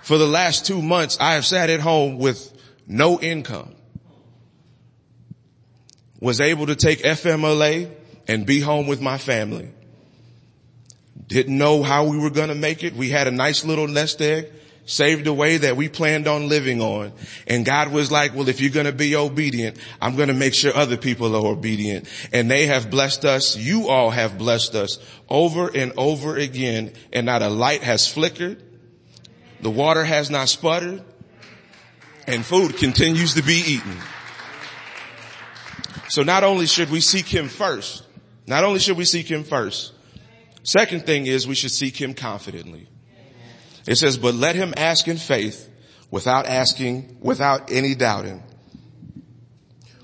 For 0.00 0.16
the 0.16 0.26
last 0.26 0.64
two 0.64 0.80
months, 0.80 1.18
I 1.20 1.34
have 1.34 1.44
sat 1.44 1.68
at 1.68 1.80
home 1.80 2.18
with 2.18 2.52
no 2.86 3.20
income 3.20 3.76
was 6.20 6.40
able 6.40 6.66
to 6.66 6.76
take 6.76 7.02
FMLA 7.02 7.90
and 8.28 8.46
be 8.46 8.60
home 8.60 8.86
with 8.86 9.00
my 9.00 9.18
family. 9.18 9.70
Didn't 11.28 11.56
know 11.56 11.82
how 11.82 12.04
we 12.04 12.18
were 12.18 12.30
going 12.30 12.48
to 12.48 12.54
make 12.54 12.84
it. 12.84 12.94
We 12.94 13.10
had 13.10 13.26
a 13.26 13.30
nice 13.30 13.64
little 13.64 13.88
nest 13.88 14.20
egg 14.20 14.52
saved 14.84 15.26
away 15.26 15.56
that 15.56 15.76
we 15.76 15.88
planned 15.88 16.28
on 16.28 16.48
living 16.48 16.80
on. 16.80 17.12
And 17.48 17.64
God 17.64 17.90
was 17.90 18.12
like, 18.12 18.34
well, 18.34 18.48
if 18.48 18.60
you're 18.60 18.70
going 18.70 18.86
to 18.86 18.92
be 18.92 19.16
obedient, 19.16 19.78
I'm 20.00 20.14
going 20.14 20.28
to 20.28 20.34
make 20.34 20.54
sure 20.54 20.74
other 20.74 20.96
people 20.96 21.34
are 21.34 21.52
obedient. 21.52 22.08
And 22.32 22.48
they 22.48 22.66
have 22.66 22.90
blessed 22.90 23.24
us. 23.24 23.56
You 23.56 23.88
all 23.88 24.10
have 24.10 24.38
blessed 24.38 24.76
us 24.76 24.98
over 25.28 25.68
and 25.74 25.92
over 25.96 26.36
again. 26.36 26.92
And 27.12 27.26
not 27.26 27.42
a 27.42 27.48
light 27.48 27.82
has 27.82 28.06
flickered. 28.06 28.62
The 29.60 29.70
water 29.70 30.04
has 30.04 30.30
not 30.30 30.48
sputtered 30.48 31.02
and 32.26 32.44
food 32.44 32.76
continues 32.76 33.34
to 33.34 33.42
be 33.42 33.62
eaten. 33.66 33.96
So 36.08 36.22
not 36.22 36.44
only 36.44 36.66
should 36.66 36.90
we 36.90 37.00
seek 37.00 37.26
him 37.26 37.48
first, 37.48 38.04
not 38.46 38.64
only 38.64 38.78
should 38.78 38.96
we 38.96 39.04
seek 39.04 39.30
him 39.30 39.44
first, 39.44 39.92
second 40.66 41.06
thing 41.06 41.26
is 41.26 41.46
we 41.46 41.54
should 41.54 41.70
seek 41.70 41.96
him 41.96 42.12
confidently. 42.12 42.88
It 43.86 43.94
says, 43.94 44.18
but 44.18 44.34
let 44.34 44.56
him 44.56 44.74
ask 44.76 45.06
in 45.06 45.16
faith 45.16 45.70
without 46.10 46.46
asking, 46.46 47.18
without 47.20 47.70
any 47.70 47.94
doubting. 47.94 48.42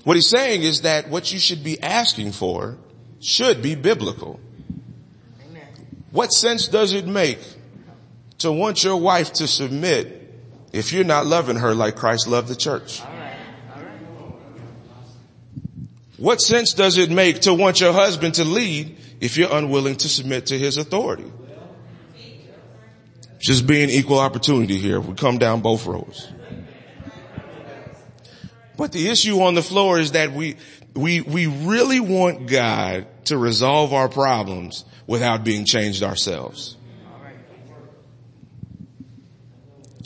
What 0.05 0.15
he's 0.15 0.29
saying 0.29 0.63
is 0.63 0.81
that 0.81 1.09
what 1.09 1.31
you 1.33 1.39
should 1.39 1.63
be 1.63 1.81
asking 1.81 2.31
for 2.31 2.77
should 3.19 3.61
be 3.61 3.75
biblical. 3.75 4.39
What 6.11 6.31
sense 6.31 6.67
does 6.67 6.93
it 6.93 7.07
make 7.07 7.39
to 8.39 8.51
want 8.51 8.83
your 8.83 8.97
wife 8.97 9.33
to 9.33 9.47
submit 9.47 10.19
if 10.71 10.93
you're 10.93 11.03
not 11.03 11.25
loving 11.25 11.57
her 11.57 11.73
like 11.73 11.95
Christ 11.95 12.27
loved 12.27 12.47
the 12.47 12.55
church? 12.55 13.01
What 16.17 16.39
sense 16.39 16.73
does 16.73 16.97
it 16.97 17.09
make 17.09 17.41
to 17.41 17.53
want 17.53 17.81
your 17.81 17.91
husband 17.91 18.35
to 18.35 18.45
lead 18.45 18.97
if 19.23 19.37
you're 19.37 19.55
unwilling 19.55 19.95
to 19.95 20.09
submit 20.09 20.47
to 20.47 20.59
his 20.59 20.75
authority? 20.75 21.31
Just 23.39 23.65
being 23.65 23.89
equal 23.89 24.19
opportunity 24.19 24.77
here. 24.77 24.99
We 24.99 25.13
come 25.13 25.37
down 25.37 25.61
both 25.61 25.85
roads. 25.85 26.29
But 28.75 28.91
the 28.91 29.07
issue 29.07 29.41
on 29.41 29.53
the 29.53 29.61
floor 29.61 29.97
is 29.97 30.11
that 30.11 30.33
we, 30.33 30.57
we, 30.93 31.21
we 31.21 31.47
really 31.47 32.01
want 32.01 32.47
God 32.47 33.07
to 33.25 33.37
resolve 33.37 33.93
our 33.93 34.09
problems 34.09 34.83
without 35.07 35.45
being 35.45 35.63
changed 35.63 36.03
ourselves. 36.03 36.75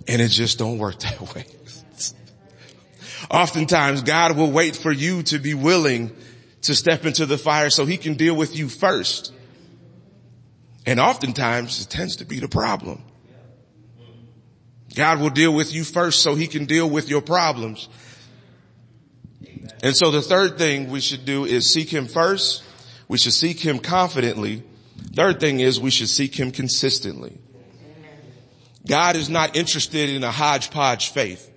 And 0.08 0.22
it 0.22 0.28
just 0.28 0.60
don't 0.60 0.78
work 0.78 1.00
that 1.00 1.34
way. 1.34 1.46
Oftentimes 3.32 4.04
God 4.04 4.38
will 4.38 4.52
wait 4.52 4.76
for 4.76 4.92
you 4.92 5.24
to 5.24 5.40
be 5.40 5.56
willing 5.56 6.16
to 6.64 6.76
step 6.76 7.06
into 7.06 7.26
the 7.26 7.38
fire 7.38 7.70
so 7.70 7.86
he 7.86 7.98
can 7.98 8.16
deal 8.16 8.36
with 8.36 8.56
you 8.56 8.70
first. 8.70 9.34
And 10.86 11.00
oftentimes 11.00 11.82
it 11.82 11.90
tends 11.90 12.18
to 12.18 12.26
be 12.26 12.40
the 12.40 12.48
problem. 12.48 13.04
God 14.96 15.20
will 15.20 15.30
deal 15.30 15.54
with 15.54 15.74
you 15.74 15.84
first 15.84 16.24
so 16.24 16.34
he 16.34 16.48
can 16.48 16.66
deal 16.66 16.90
with 16.90 17.10
your 17.10 17.22
problems. 17.22 17.88
And 19.84 19.96
so 19.96 20.12
the 20.12 20.22
third 20.22 20.58
thing 20.58 20.90
we 20.90 21.02
should 21.02 21.26
do 21.26 21.46
is 21.46 21.72
seek 21.72 21.90
him 21.90 22.08
first. 22.08 22.64
We 23.08 23.18
should 23.18 23.34
seek 23.34 23.60
him 23.60 23.80
confidently. 23.80 24.64
Third 25.14 25.40
thing 25.40 25.60
is 25.60 25.80
we 25.80 25.92
should 25.92 26.10
seek 26.10 26.36
him 26.36 26.52
consistently. 26.52 27.38
God 28.88 29.16
is 29.16 29.30
not 29.30 29.56
interested 29.56 30.10
in 30.10 30.24
a 30.24 30.32
hodgepodge 30.32 31.10
faith. 31.10 31.52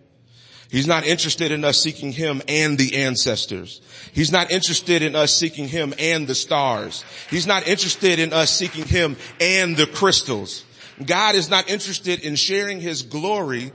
He's 0.70 0.86
not 0.86 1.04
interested 1.04 1.50
in 1.50 1.64
us 1.64 1.80
seeking 1.80 2.12
him 2.12 2.42
and 2.46 2.78
the 2.78 3.02
ancestors. 3.02 3.80
He's 4.12 4.30
not 4.30 4.52
interested 4.52 5.02
in 5.02 5.16
us 5.16 5.34
seeking 5.34 5.66
him 5.66 5.92
and 5.98 6.28
the 6.28 6.34
stars. 6.34 7.04
He's 7.28 7.46
not 7.46 7.66
interested 7.66 8.20
in 8.20 8.32
us 8.32 8.50
seeking 8.50 8.84
him 8.84 9.16
and 9.40 9.76
the 9.76 9.86
crystals. 9.86 10.64
God 11.04 11.34
is 11.34 11.50
not 11.50 11.68
interested 11.68 12.20
in 12.20 12.36
sharing 12.36 12.80
his 12.80 13.02
glory 13.02 13.72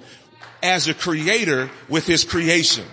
as 0.63 0.88
a 0.88 0.93
creator 0.93 1.69
with 1.89 2.05
his 2.05 2.23
creation. 2.23 2.86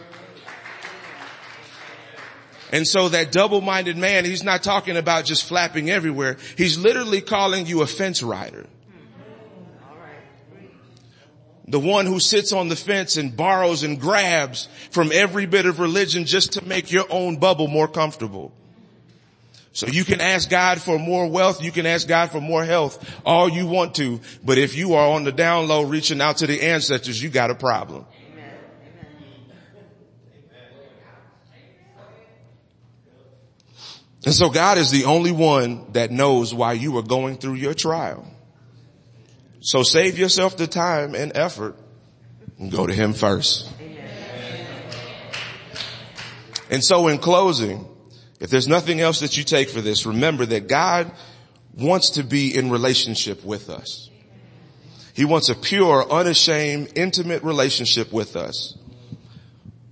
And 2.73 2.89
so 2.89 3.11
that 3.11 3.31
double-minded 3.31 3.99
man, 3.99 4.25
he's 4.25 4.43
not 4.43 4.63
talking 4.63 4.97
about 4.97 5.27
just 5.27 5.45
flapping 5.45 5.91
everywhere. 5.91 6.39
He's 6.57 6.79
literally 6.79 7.21
calling 7.21 7.67
you 7.67 7.83
a 7.83 7.87
fence 7.87 8.23
rider 8.23 8.67
the 11.73 11.81
one 11.81 12.05
who 12.05 12.21
sits 12.21 12.53
on 12.53 12.69
the 12.69 12.77
fence 12.77 13.17
and 13.17 13.35
borrows 13.35 13.83
and 13.83 13.99
grabs 13.99 14.69
from 14.91 15.11
every 15.11 15.47
bit 15.47 15.65
of 15.65 15.81
religion 15.81 16.27
just 16.27 16.53
to 16.53 16.65
make 16.67 16.93
your 16.93 17.07
own 17.09 17.39
bubble 17.39 17.67
more 17.67 17.89
comfortable. 17.89 18.53
So 19.73 19.87
you 19.87 20.05
can 20.05 20.21
ask 20.21 20.51
God 20.51 20.83
for 20.83 20.99
more 20.99 21.27
wealth, 21.27 21.63
you 21.63 21.73
can 21.73 21.87
ask 21.87 22.07
God 22.07 22.31
for 22.31 22.43
more 22.43 22.63
health, 22.63 23.23
all 23.25 23.49
you 23.49 23.67
want 23.67 23.95
to, 23.95 24.21
but 24.45 24.59
if 24.59 24.77
you 24.77 24.93
are 24.93 25.13
on 25.15 25.25
the 25.25 25.33
down 25.33 25.67
low 25.67 25.85
reaching 25.85 26.21
out 26.21 26.37
to 26.39 26.47
the 26.47 26.63
ancestors, 26.63 27.23
you 27.23 27.31
got 27.31 27.51
a 27.51 27.55
problem. 27.55 28.05
And 34.27 34.35
so 34.35 34.51
God 34.51 34.77
is 34.77 34.91
the 34.91 35.07
only 35.07 35.33
one 35.33 35.91
that 35.93 36.11
knows 36.11 36.53
why 36.53 36.75
you 36.75 36.99
are 36.99 37.03
going 37.03 37.39
through 37.39 37.55
your 37.55 37.73
trial. 37.73 38.32
So 39.63 39.85
save 39.85 40.19
yourself 40.19 40.57
the 40.57 40.67
time 40.67 41.15
and 41.15 41.31
effort 41.37 41.77
and 42.59 42.71
go 42.71 42.85
to 42.85 42.93
him 42.93 43.13
first. 43.13 43.71
And 46.69 46.83
so 46.83 47.07
in 47.07 47.19
closing, 47.19 47.87
if 48.41 48.51
there's 48.51 48.67
nothing 48.67 49.01
else 49.01 49.21
that 49.21 49.37
you 49.37 49.45
take 49.45 49.69
for 49.69 49.81
this, 49.81 50.05
remember 50.05 50.45
that 50.47 50.69
God 50.69 51.13
wants 51.79 52.11
to 52.11 52.25
be 52.25 52.55
in 52.57 52.71
relationship 52.71 53.45
with 53.45 53.71
us. 53.71 54.11
He 55.15 55.25
wants 55.25 55.49
a 55.49 55.55
pure, 55.55 56.11
unashamed, 56.11 56.93
intimate 56.97 57.45
relationship 57.45 58.13
with 58.13 58.35
us. 58.35 58.77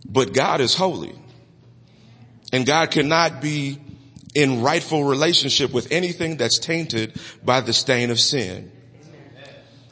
But 0.04 0.32
God 0.32 0.60
is 0.60 0.74
holy. 0.74 1.14
And 2.52 2.66
God 2.66 2.90
cannot 2.90 3.40
be 3.40 3.78
in 4.34 4.62
rightful 4.62 5.04
relationship 5.04 5.72
with 5.72 5.92
anything 5.92 6.38
that's 6.38 6.58
tainted 6.58 7.20
by 7.44 7.60
the 7.60 7.72
stain 7.72 8.10
of 8.10 8.18
sin. 8.18 8.72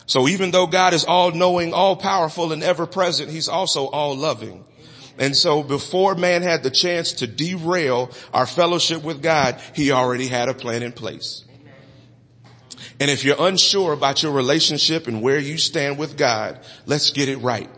So 0.09 0.27
even 0.27 0.51
though 0.51 0.67
God 0.67 0.95
is 0.95 1.05
all 1.05 1.33
knowing, 1.33 1.75
all 1.75 1.95
powerful 1.95 2.53
and 2.53 2.63
ever 2.63 2.87
present, 2.87 3.31
he's 3.31 3.47
also 3.49 3.87
all 3.87 4.17
loving. 4.17 4.65
And 5.19 5.37
so 5.37 5.63
before 5.63 6.15
man 6.15 6.43
had 6.43 6.63
the 6.63 6.71
chance 6.71 7.13
to 7.15 7.27
derail 7.27 8.11
our 8.33 8.47
fellowship 8.47 9.03
with 9.03 9.23
God, 9.23 9.61
he 9.75 9.93
already 9.93 10.27
had 10.27 10.49
a 10.49 10.55
plan 10.55 10.83
in 10.83 10.93
place. 10.93 11.45
And 12.99 13.11
if 13.11 13.23
you're 13.23 13.37
unsure 13.39 13.93
about 13.93 14.23
your 14.23 14.33
relationship 14.33 15.09
and 15.09 15.21
where 15.21 15.39
you 15.39 15.59
stand 15.59 15.99
with 15.99 16.17
God, 16.17 16.59
let's 16.87 17.11
get 17.11 17.29
it 17.29 17.37
right. 17.37 17.69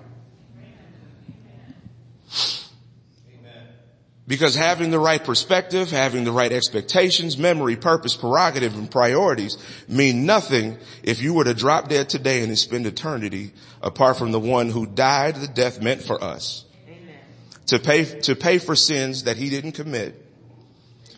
Because 4.30 4.54
having 4.54 4.92
the 4.92 4.98
right 5.00 5.22
perspective, 5.24 5.90
having 5.90 6.22
the 6.22 6.30
right 6.30 6.52
expectations, 6.52 7.36
memory, 7.36 7.74
purpose, 7.74 8.14
prerogative, 8.14 8.76
and 8.78 8.88
priorities 8.88 9.58
mean 9.88 10.24
nothing 10.24 10.78
if 11.02 11.20
you 11.20 11.34
were 11.34 11.42
to 11.42 11.52
drop 11.52 11.88
dead 11.88 12.08
today 12.08 12.44
and 12.44 12.56
spend 12.56 12.86
eternity 12.86 13.50
apart 13.82 14.18
from 14.18 14.30
the 14.30 14.38
one 14.38 14.68
who 14.70 14.86
died 14.86 15.34
the 15.34 15.48
death 15.48 15.82
meant 15.82 16.00
for 16.00 16.22
us. 16.22 16.64
Amen. 16.86 17.18
To 17.66 17.80
pay, 17.80 18.04
to 18.20 18.36
pay 18.36 18.58
for 18.58 18.76
sins 18.76 19.24
that 19.24 19.36
he 19.36 19.50
didn't 19.50 19.72
commit. 19.72 20.14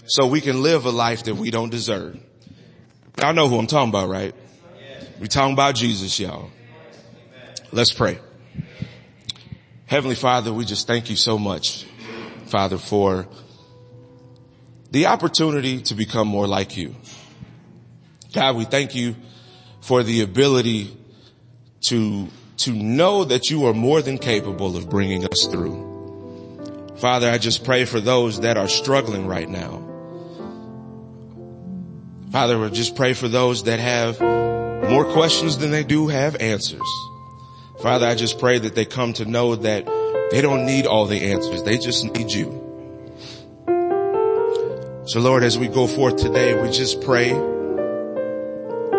so 0.07 0.27
we 0.27 0.41
can 0.41 0.63
live 0.63 0.87
a 0.87 0.91
life 0.91 1.25
that 1.25 1.35
we 1.35 1.51
don't 1.51 1.69
deserve. 1.69 2.19
Y'all 3.19 3.35
know 3.35 3.47
who 3.47 3.59
I'm 3.59 3.67
talking 3.67 3.91
about, 3.91 4.09
right? 4.09 4.35
We're 5.21 5.27
talking 5.27 5.53
about 5.53 5.75
Jesus, 5.75 6.19
y'all. 6.19 6.51
Let's 7.73 7.93
pray. 7.93 8.19
Heavenly 9.85 10.17
Father, 10.17 10.51
we 10.51 10.65
just 10.65 10.87
thank 10.87 11.11
you 11.11 11.17
so 11.17 11.39
much, 11.39 11.87
Father, 12.53 12.77
for 12.77 13.27
the 14.91 15.07
opportunity 15.07 15.81
to 15.81 15.95
become 15.95 16.29
more 16.29 16.47
like 16.47 16.77
you. 16.77 16.95
God, 18.35 18.57
we 18.57 18.67
thank 18.67 18.95
you 18.95 19.17
for 19.81 20.03
the 20.03 20.21
ability 20.21 20.95
to, 21.89 22.29
to 22.59 22.73
know 22.75 23.25
that 23.25 23.49
you 23.49 23.65
are 23.65 23.73
more 23.73 24.03
than 24.03 24.19
capable 24.19 24.77
of 24.77 24.91
bringing 24.91 25.25
us 25.25 25.47
through. 25.47 26.93
Father, 26.99 27.31
I 27.31 27.39
just 27.39 27.65
pray 27.65 27.87
for 27.87 28.01
those 28.01 28.41
that 28.41 28.59
are 28.59 28.69
struggling 28.69 29.27
right 29.27 29.49
now. 29.49 29.89
Father, 32.33 32.63
I 32.63 32.69
just 32.69 32.97
pray 32.97 33.15
for 33.15 33.29
those 33.29 33.63
that 33.63 33.81
have 33.81 34.21
more 34.91 35.07
questions 35.07 35.57
than 35.57 35.71
they 35.71 35.85
do 35.85 36.09
have 36.09 36.37
answers. 36.37 36.83
Father, 37.81 38.07
I 38.07 38.15
just 38.15 38.39
pray 38.39 38.59
that 38.59 38.75
they 38.75 38.85
come 38.85 39.15
to 39.15 39.25
know 39.25 39.57
that 39.57 40.02
they 40.33 40.41
don't 40.41 40.65
need 40.65 40.87
all 40.87 41.05
the 41.05 41.31
answers. 41.31 41.63
They 41.63 41.77
just 41.77 42.05
need 42.05 42.33
you. 42.33 42.59
So 45.05 45.21
Lord, 45.21 45.43
as 45.43 45.59
we 45.59 45.69
go 45.69 45.87
forth 45.87 46.17
today, 46.17 46.55
we 46.59 46.71
just 46.71 47.03
pray 47.03 47.29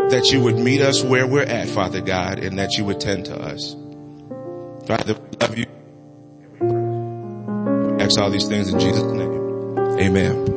that 0.09 0.29
you 0.31 0.43
would 0.43 0.59
meet 0.59 0.81
us 0.81 1.03
where 1.03 1.25
we're 1.25 1.41
at, 1.41 1.67
Father 1.69 2.01
God, 2.01 2.37
and 2.37 2.59
that 2.59 2.77
you 2.77 2.85
would 2.85 2.99
tend 2.99 3.25
to 3.25 3.35
us. 3.35 3.75
Father, 4.85 5.15
we 5.15 5.37
love 5.41 5.57
you. 5.57 5.65
We 7.95 8.03
ask 8.03 8.19
all 8.19 8.29
these 8.29 8.47
things 8.47 8.71
in 8.71 8.79
Jesus' 8.79 9.11
name. 9.11 9.79
Amen. 9.99 10.52